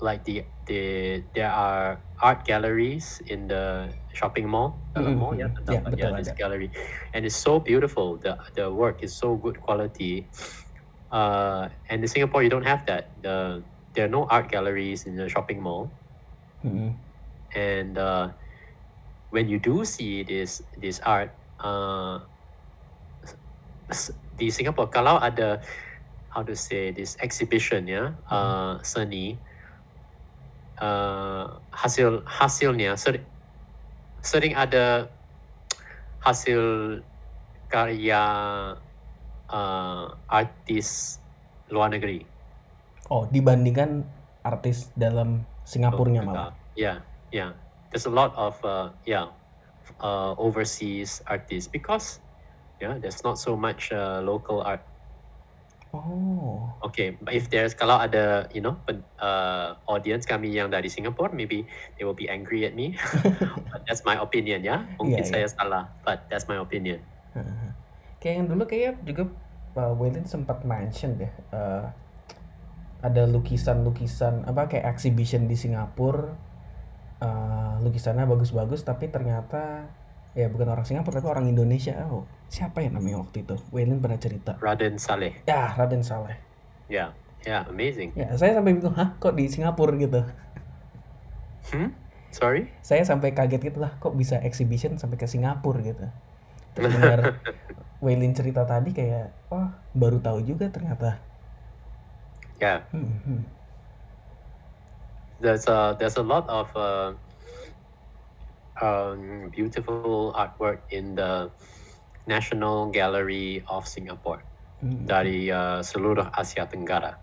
[0.02, 4.78] like the the there are art galleries in the shopping mall.
[4.94, 6.70] Mm-mm, mall, yeah, betul yeah, this gallery.
[7.14, 8.18] And it's so beautiful.
[8.18, 10.26] The the work is so good quality.
[11.10, 13.14] Uh and in Singapore you don't have that.
[13.22, 13.62] The
[13.94, 15.90] there are no art galleries in the shopping mall.
[16.66, 16.98] Mhm.
[17.54, 18.34] And uh
[19.30, 21.30] when you do see this this art,
[21.62, 22.26] uh
[24.36, 25.62] di Singapore kalau ada
[26.34, 29.40] how to say this exhibition ya uh, seni
[30.80, 33.24] uh, hasil hasilnya sering
[34.20, 35.08] sering ada
[36.24, 36.60] hasil
[37.70, 38.22] karya
[39.50, 41.18] uh, artis
[41.70, 42.26] luar negeri.
[43.06, 44.02] Oh, dibandingkan
[44.42, 46.54] artis dalam Singapurnya malah.
[46.78, 47.02] Yeah,
[47.34, 47.54] yeah.
[47.90, 49.30] There's a lot of uh, yeah
[50.02, 52.18] uh, overseas artists because
[52.82, 54.82] yeah there's not so much uh, local art.
[56.02, 56.68] Oh.
[56.92, 61.32] Okay, but if there's kalau ada you know pen- uh, audience kami yang dari Singapore,
[61.32, 61.64] maybe
[61.96, 62.94] they will be angry at me.
[63.72, 64.84] but that's my opinion ya.
[65.00, 67.00] Mungkin Iya, saya salah, but that's my opinion.
[67.32, 67.72] Heeh.
[68.20, 69.24] Kayak yang dulu kayak juga
[69.76, 71.92] uh, sempat mention deh uh,
[73.04, 76.32] ada lukisan-lukisan apa kayak exhibition di Singapura
[77.20, 79.92] uh, lukisannya bagus-bagus tapi ternyata
[80.36, 84.20] ya bukan orang Singapura tapi orang Indonesia oh siapa ya namanya waktu itu Waylon pernah
[84.20, 85.40] cerita Raden Saleh.
[85.48, 86.36] ya Raden Saleh
[86.86, 88.12] Yeah, yeah, amazing.
[88.14, 90.22] ya saya sampai bingung hah kok di Singapura gitu
[91.66, 91.90] Hmm?
[92.30, 92.70] Sorry?
[92.78, 96.04] saya sampai kaget gitu lah kok bisa exhibition sampai ke Singapura gitu
[96.76, 97.40] terus dengar
[98.04, 101.18] Waylin cerita tadi kayak wah baru tahu juga ternyata
[102.56, 103.40] Yeah, Hmm, hmm.
[105.40, 107.12] there's a there's a lot of uh,
[108.82, 111.50] um, beautiful artwork in the
[112.26, 114.42] National Gallery of Singapore
[114.76, 115.08] Hmm.
[115.08, 117.16] dari uh, seluruh Asia Tenggara.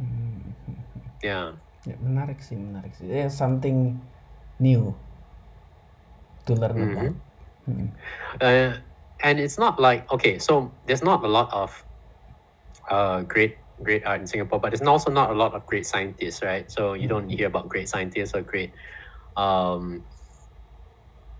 [0.00, 0.56] Hmm.
[1.20, 1.60] Yeah.
[1.84, 3.98] Ya, menarik sih menarik sih ya something
[4.62, 4.94] new
[6.46, 6.90] to learn Mhm.
[6.94, 7.14] about
[7.62, 7.88] Hmm.
[8.42, 8.74] Uh,
[9.22, 11.70] and it's not like okay, so there's not a lot of
[12.90, 16.42] uh, great great art in Singapore, but there's also not a lot of great scientists,
[16.42, 16.70] right?
[16.70, 18.72] So you don't hear about great scientists or great
[19.36, 20.04] um,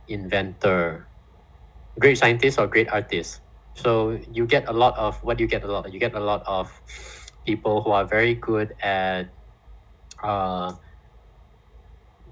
[0.09, 1.07] inventor,
[1.99, 3.41] great scientists or great artists.
[3.75, 5.93] So you get a lot of what do you get a lot?
[5.93, 6.71] You get a lot of
[7.47, 9.29] people who are very good at
[10.23, 10.73] uh,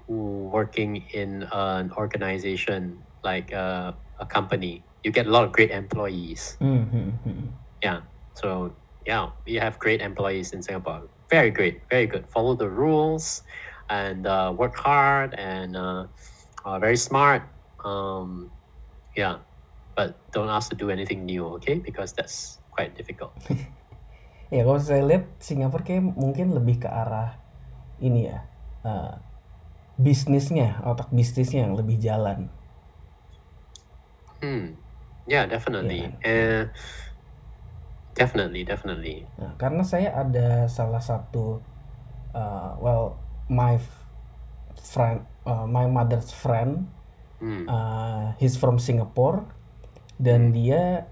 [0.07, 4.83] working in an organization like uh, a company.
[5.03, 6.57] You get a lot of great employees.
[6.59, 7.47] Hmm, hmm, hmm.
[7.81, 8.01] Yeah.
[8.35, 8.75] So
[9.05, 11.03] yeah, we have great employees in Singapore.
[11.29, 12.27] Very great, very good.
[12.27, 13.43] Follow the rules
[13.89, 16.05] and uh, work hard and uh,
[16.79, 17.43] very smart.
[17.83, 18.51] Um,
[19.15, 19.37] yeah,
[19.95, 21.75] but don't ask to do anything new, okay?
[21.75, 23.33] Because that's quite difficult.
[24.53, 27.39] ya kalau saya lihat Singapura kayak mungkin lebih ke arah
[28.03, 28.43] ini ya
[28.83, 29.15] uh,
[29.95, 32.51] bisnisnya otak bisnisnya yang lebih jalan
[34.41, 34.73] Hmm.
[35.29, 36.09] Yeah, definitely.
[36.25, 36.25] Yeah.
[36.25, 36.63] Uh,
[38.21, 39.25] definitely, definitely.
[39.41, 41.59] Nah, karena saya ada salah satu
[42.37, 43.17] uh, well
[43.49, 43.81] my
[44.77, 46.85] friend uh, my mother's friend
[47.41, 47.65] Hmm.
[47.65, 49.49] uh, he's from Singapore
[50.21, 51.09] dan dia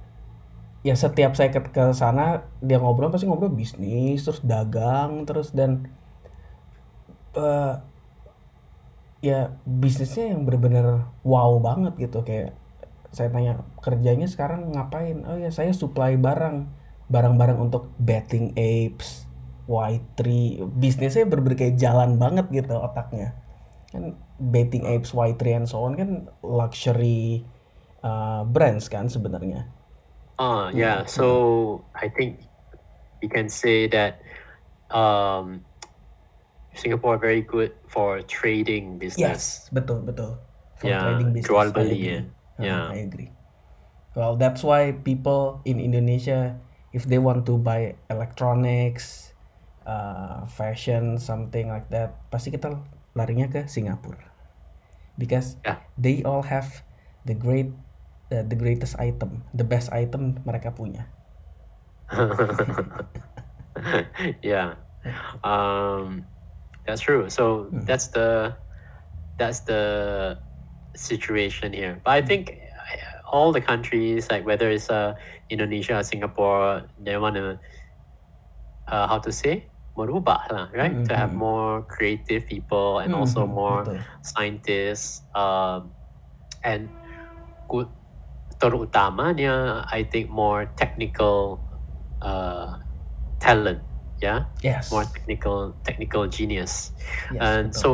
[0.85, 5.89] ya setiap saya ke ke sana dia ngobrol pasti ngobrol bisnis terus dagang terus dan
[7.33, 7.73] eh,
[9.25, 12.55] ya bisnisnya yang bener-bener wow banget gitu kayak
[13.09, 16.69] saya tanya kerjanya sekarang ngapain oh ya saya supply barang
[17.09, 19.25] barang-barang untuk betting apes
[19.69, 20.21] Y3
[20.77, 23.37] bisnisnya bener-bener kayak jalan banget gitu otaknya
[23.89, 27.45] kan betting apes Y3 and so on kan luxury
[28.05, 29.69] uh, brands kan sebenarnya
[30.39, 31.03] Ah, yeah.
[31.03, 31.11] Mhm.
[31.11, 31.25] So
[31.91, 32.47] I think
[33.19, 34.23] we can say that
[34.87, 35.67] um,
[36.71, 39.19] Singapore very good for trading business.
[39.19, 39.43] Yes,
[39.75, 40.39] betul betul.
[40.79, 42.19] For Ya, trading business, jual beli ya.
[42.55, 42.79] Uh, Ya.
[42.95, 43.35] I agree.
[44.15, 46.55] Well, that's why people in Indonesia
[46.93, 49.33] if they want to buy electronics,
[49.85, 52.77] uh, fashion, something like that, pasti kita
[53.17, 54.29] larinya ke Singapura.
[55.19, 55.83] Because Yeah.
[55.99, 56.85] they all have
[57.27, 57.69] the great
[58.31, 61.09] uh, the greatest item, the best item mereka punya.
[64.41, 64.73] yeah.
[65.43, 66.25] Um,
[66.87, 67.29] that's true.
[67.29, 67.85] So Hmm.
[67.85, 68.55] that's the
[69.37, 69.83] that's the
[70.95, 72.01] situation here.
[72.03, 72.57] But I think
[73.31, 75.15] all the countries, like whether it's uh,
[75.49, 77.59] Indonesia or Singapore, they want to
[78.87, 80.95] uh, how to say merubah lah, right?
[81.09, 81.39] To have Mhm.
[81.43, 83.99] more creative people and also Mhm, more betul.
[84.23, 85.93] scientists um,
[86.63, 86.89] and
[87.67, 87.87] good,
[88.59, 91.63] terutamanya I think more technical
[92.21, 92.79] uh,
[93.39, 93.79] talent
[94.19, 94.91] yeah Yes.
[94.91, 96.91] more technical technical genius
[97.31, 97.79] Yes, and betul.
[97.79, 97.89] so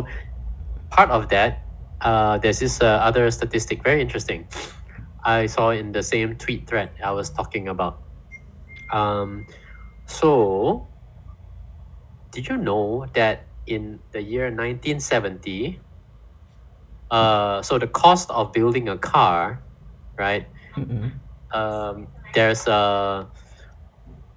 [0.90, 1.62] part of that
[2.02, 4.50] uh, there's this uh, other statistic very interesting
[5.26, 8.00] I saw in the same tweet thread I was talking about
[8.94, 9.46] um,
[10.06, 10.88] so
[12.32, 15.80] did you know that in the year 1970
[17.12, 19.62] uh, so the cost of building a car
[20.18, 21.12] right Mm-mm.
[21.52, 23.28] um, there's a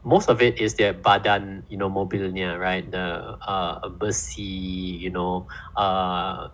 [0.04, 5.46] most of it is the badan you know mobilnya right the uh, besi you know
[5.76, 6.48] uh,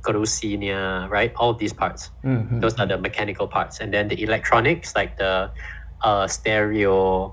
[0.00, 2.60] kerusinya right all these parts Mhm.
[2.60, 5.48] those are the mechanical parts and then the electronics like the
[6.00, 7.32] uh, stereo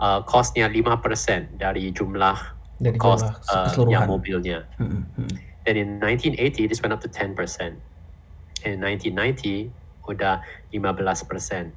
[0.00, 2.36] uh, costnya 5% dari jumlah
[2.78, 3.26] Dari cost
[3.74, 5.02] jumlah uh, yang mobilnya mm-mm.
[5.66, 7.34] then in 1980 this went up to 10%.
[8.66, 9.70] In 1990
[10.08, 10.40] udah
[10.72, 11.70] 15%.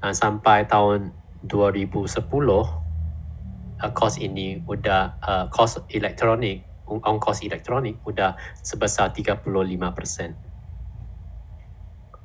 [0.00, 1.10] Dan sampai tahun
[1.44, 10.34] 2010 uh, cost ini udah uh, cost elektronik ongkos elektronik udah sebesar 35%.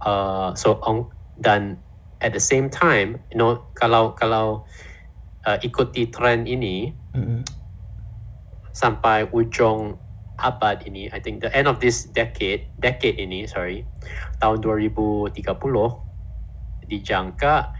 [0.01, 1.77] Uh, so on, dan
[2.21, 4.65] at the same time, you know, kalau kalau
[5.45, 7.45] uh, ikuti trend ini, Mm-mm.
[8.73, 9.97] sampai ujung
[10.41, 13.85] abad ini, I think the end of this decade, decade ini, sorry,
[14.41, 15.37] tahun 2030,
[16.89, 17.73] dijangka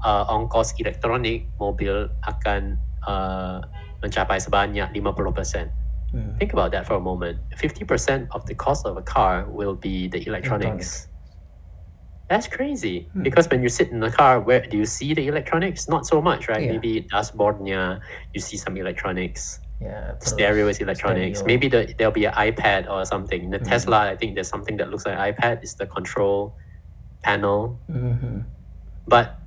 [0.00, 3.60] uh, ongkos elektronik mobil akan uh,
[4.00, 5.85] mencapai sebanyak 50%.
[6.14, 6.38] Mm.
[6.38, 7.38] Think about that for a moment.
[7.56, 11.08] 50% of the cost of a car will be the electronics.
[12.28, 13.08] That's crazy.
[13.12, 13.22] Hmm.
[13.22, 15.88] Because when you sit in the car, where do you see the electronics?
[15.88, 16.62] Not so much, right?
[16.64, 16.72] Yeah.
[16.72, 18.00] Maybe dashboardnya,
[18.34, 19.60] you see some electronics.
[19.80, 21.38] Yeah, stereo is electronics.
[21.40, 21.46] stereo.
[21.46, 23.44] Maybe the, there'll be an iPad or something.
[23.44, 23.68] In the Mhm.
[23.68, 25.62] Tesla, I think there's something that looks like an iPad.
[25.62, 26.56] It's the control
[27.22, 27.78] panel.
[27.90, 28.44] Mhm.
[29.06, 29.38] But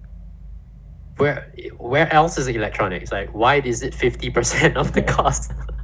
[1.17, 3.11] where where else is electronics?
[3.11, 5.51] Like why is it fifty percent of the cost?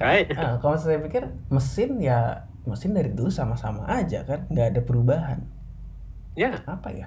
[0.00, 0.26] right?
[0.34, 5.40] Ah, kalau saya pikir mesin ya mesin dari dulu sama-sama aja kan, nggak ada perubahan.
[6.36, 6.62] Yeah.
[6.68, 7.06] Apa ya?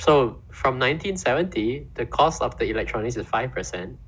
[0.00, 4.00] So from 1970, the cost of the electronics is five percent,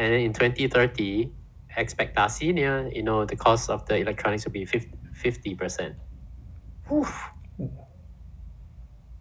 [0.00, 1.28] and then in 2030,
[1.76, 4.64] expectasinya, you know, the cost of the electronics will be
[5.12, 5.94] fifty percent.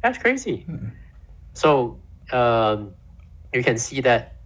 [0.02, 0.66] That's crazy.
[0.70, 0.92] Mm.
[1.54, 2.00] So
[2.32, 2.94] um,
[3.54, 4.37] you can see that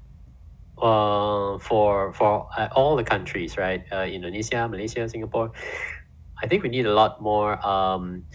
[0.82, 3.86] uh, for for uh, all the countries, right?
[3.92, 5.52] Uh, Indonesia, Malaysia, Singapore.
[6.42, 8.26] I think we need a lot more um,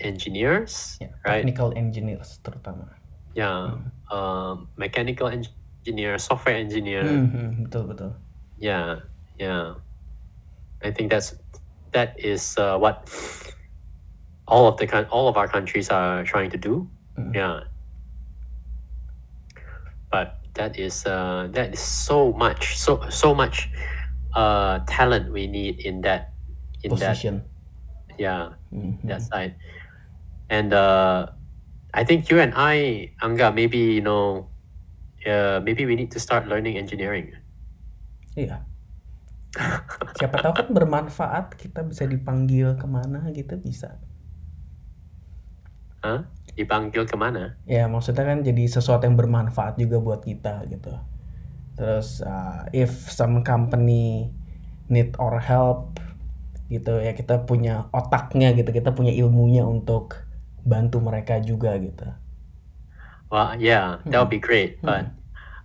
[0.00, 1.40] engineers, Ya, right?
[1.40, 2.92] technical engineers terutama.
[3.34, 3.80] Yeah,
[4.12, 7.04] um, mechanical engineer, software engineer.
[7.04, 8.12] Mhm, betul betul.
[8.60, 9.04] Yeah,
[9.40, 9.80] yeah.
[10.84, 11.36] I think that's
[11.92, 13.08] that is uh, what
[14.48, 16.88] all of the all of our countries are trying to do.
[17.18, 17.32] Mm.
[17.34, 17.56] Yeah.
[20.56, 23.68] That is uh, that is so much so so much
[24.32, 26.32] uh, talent we need in that
[26.80, 27.44] in that Position.
[28.16, 29.04] yeah Mhm.
[29.04, 29.60] that side.
[30.48, 31.32] And uh,
[31.92, 34.48] I think you and I, Anga, maybe you know,
[35.26, 37.34] uh, maybe we need to start learning engineering.
[38.36, 38.62] Iya.
[40.20, 43.96] Siapa tahu kan bermanfaat kita bisa dipanggil kemana gitu bisa.
[46.04, 46.22] Huh?
[46.56, 47.60] Dipanggil ke mana?
[47.68, 50.96] Ya maksudnya kan jadi sesuatu yang bermanfaat juga buat kita gitu.
[51.76, 54.32] Terus uh, if some company
[54.88, 56.00] need our help
[56.66, 60.26] gitu ya kita punya otaknya gitu kita punya ilmunya untuk
[60.64, 62.08] bantu mereka juga gitu.
[63.30, 64.80] Well, yeah, that would be great.
[64.80, 64.86] Hmm.
[64.86, 65.04] But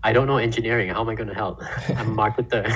[0.03, 0.89] I don't know engineering.
[0.89, 1.61] How am I going to help?
[1.97, 2.68] I'm a marketer.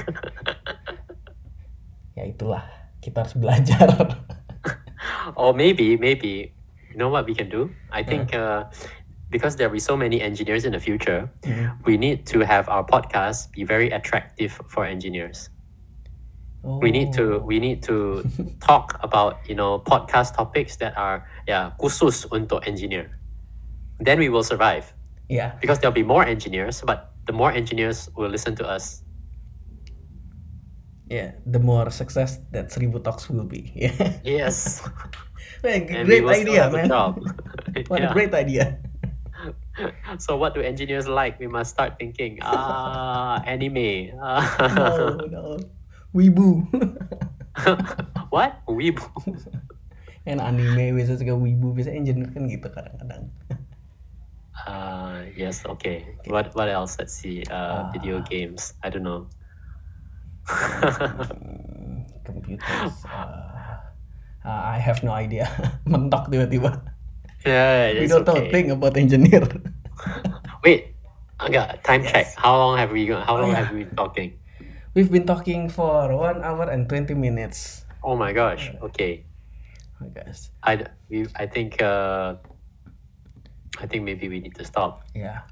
[2.15, 2.63] Ya itulah
[3.03, 3.91] kita harus belajar.
[5.35, 6.54] or maybe, maybe,
[6.95, 7.67] you know what we can do?
[7.91, 8.71] I think uh,
[9.27, 11.75] because there will be so many engineers in the future, Hmm.
[11.83, 15.51] we need to have our podcast be very attractive for engineers.
[16.63, 17.43] We need to Oh.
[17.43, 18.23] we need to
[18.63, 23.11] talk about you know podcast topics that are yeah khusus untuk engineer.
[23.99, 24.87] Then we will survive.
[25.27, 29.03] Yeah, because there'll be more engineers, but the more engineers will listen to us.
[31.05, 31.37] yeah.
[31.45, 33.69] The more success that Seribu Talks will be.
[33.75, 33.93] Yeah.
[34.25, 34.81] Yes.
[35.63, 36.89] Man, and great idea, man.
[37.87, 38.79] What a great idea.
[40.23, 41.39] So what do engineers like?
[41.39, 42.39] We must start thinking.
[42.41, 44.15] Ah, anime.
[44.15, 45.43] No, no.
[46.15, 46.63] Wibu.
[48.31, 48.63] what?
[48.71, 48.99] Weeb.
[50.25, 53.29] kan anime biasa suka wibu biasa engineer kan gitu kadang-kadang.
[54.65, 55.61] Uh, yes.
[55.67, 56.07] Okay.
[56.31, 56.97] What What else?
[56.97, 57.43] Let's see.
[57.45, 58.25] Uh, video Ah.
[58.25, 58.73] games.
[58.81, 59.29] I don't know.
[60.49, 62.95] Hmm, computers.
[63.05, 63.54] Uh,
[64.45, 65.49] uh, I have no idea.
[65.89, 66.85] Mentok tiba-tiba.
[67.41, 68.53] yeah, We don't know okay.
[68.53, 69.41] thing about engineer.
[70.65, 70.93] Wait.
[71.35, 71.81] Enggak.
[71.83, 72.11] Time Yes.
[72.13, 72.25] check.
[72.37, 73.09] How long have we?
[73.09, 73.65] go- How Oh, long yeah.
[73.65, 74.29] have we been talking?
[74.95, 77.83] We've been talking for one hour and 20 minutes.
[77.99, 78.71] Oh my gosh.
[78.79, 79.27] Okay.
[79.99, 80.53] Oh, guys.
[80.63, 82.39] I we I think uh
[83.75, 85.03] I think maybe we need to stop.
[85.11, 85.43] Ya.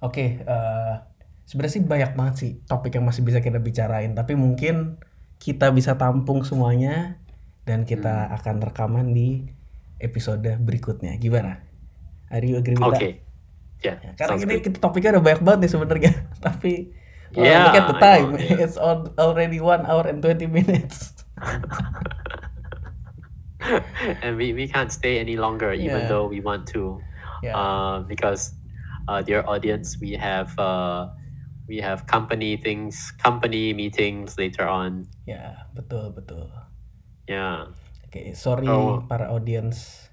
[0.00, 0.94] Oke, eh,
[1.44, 4.96] sebenarnya sih banyak banget sih topik yang masih bisa kita bicarain, tapi mungkin
[5.36, 7.20] kita bisa tampung semuanya
[7.64, 9.48] dan kita akan rekaman di
[9.98, 11.16] episode berikutnya.
[11.16, 11.64] Gimana?
[12.28, 13.00] Are you agree with that?
[13.00, 13.12] Okay.
[13.84, 14.00] Yeah.
[14.00, 14.80] Ya, karena ini good.
[14.80, 16.12] topiknya udah banyak banget nih sebenarnya,
[16.46, 16.72] tapi
[17.36, 18.60] uh, Yeah, look at the time, know, yeah.
[18.64, 21.12] it's al- already one hour and 20 minutes.
[24.24, 26.08] and we, we can't stay any longer even Yeah.
[26.08, 27.00] though we want to.
[27.44, 28.56] Ya, Uh, because
[29.04, 31.12] uh, dear audience, we have uh,
[31.68, 35.04] we have company things, company meetings later on.
[35.28, 36.48] ya betul betul.
[37.28, 37.72] Yeah.
[38.08, 39.02] Okay, sorry Oh.
[39.08, 40.08] para audience.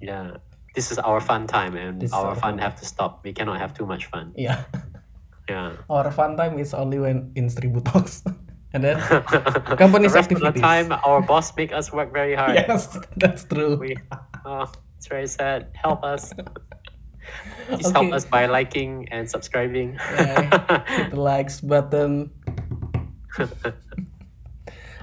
[0.00, 0.38] Yeah.
[0.74, 3.20] This is our fun time and This our fun have to stop.
[3.24, 4.32] We cannot have too much fun.
[4.36, 4.64] Yeah.
[5.48, 5.76] Yeah.
[5.92, 8.24] Our fun time is only when in Seribu Talks.
[8.72, 8.96] And then
[9.76, 12.56] Company's the rest of the time, our boss make us work very hard.
[12.56, 12.88] yes,
[13.20, 13.76] that's true.
[13.76, 14.00] We,
[14.48, 14.64] oh,
[14.96, 15.68] it's very sad.
[15.76, 16.32] Help us.
[17.68, 20.00] Please help us by liking and subscribing.
[20.16, 20.48] Yeah.
[20.88, 22.32] Hit the likes button.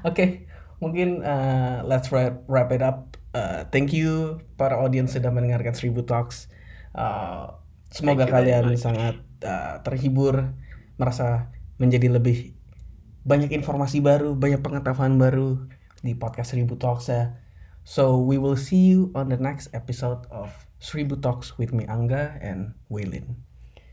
[0.02, 0.49] Oke,
[0.80, 3.16] mungkin uh, let's wrap, wrap it up.
[3.36, 6.50] Uh, thank you para audiens sudah mendengarkan Seribu Talks.
[6.98, 7.54] Uh,
[7.94, 10.56] semoga kalian sangat uh, terhibur,
[10.98, 12.58] merasa menjadi lebih
[13.24, 15.70] banyak informasi baru, banyak pengetahuan baru
[16.02, 17.38] di podcast Seribu Talks ya.
[17.86, 22.38] So we will see you on the next episode of Seribu Talks with me Angga
[22.42, 23.40] and Waylin.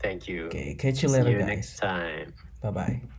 [0.01, 0.47] Thank you.
[0.53, 1.49] Okay, catch you See later you guys.
[1.49, 2.33] next time.
[2.61, 3.16] Bye bye.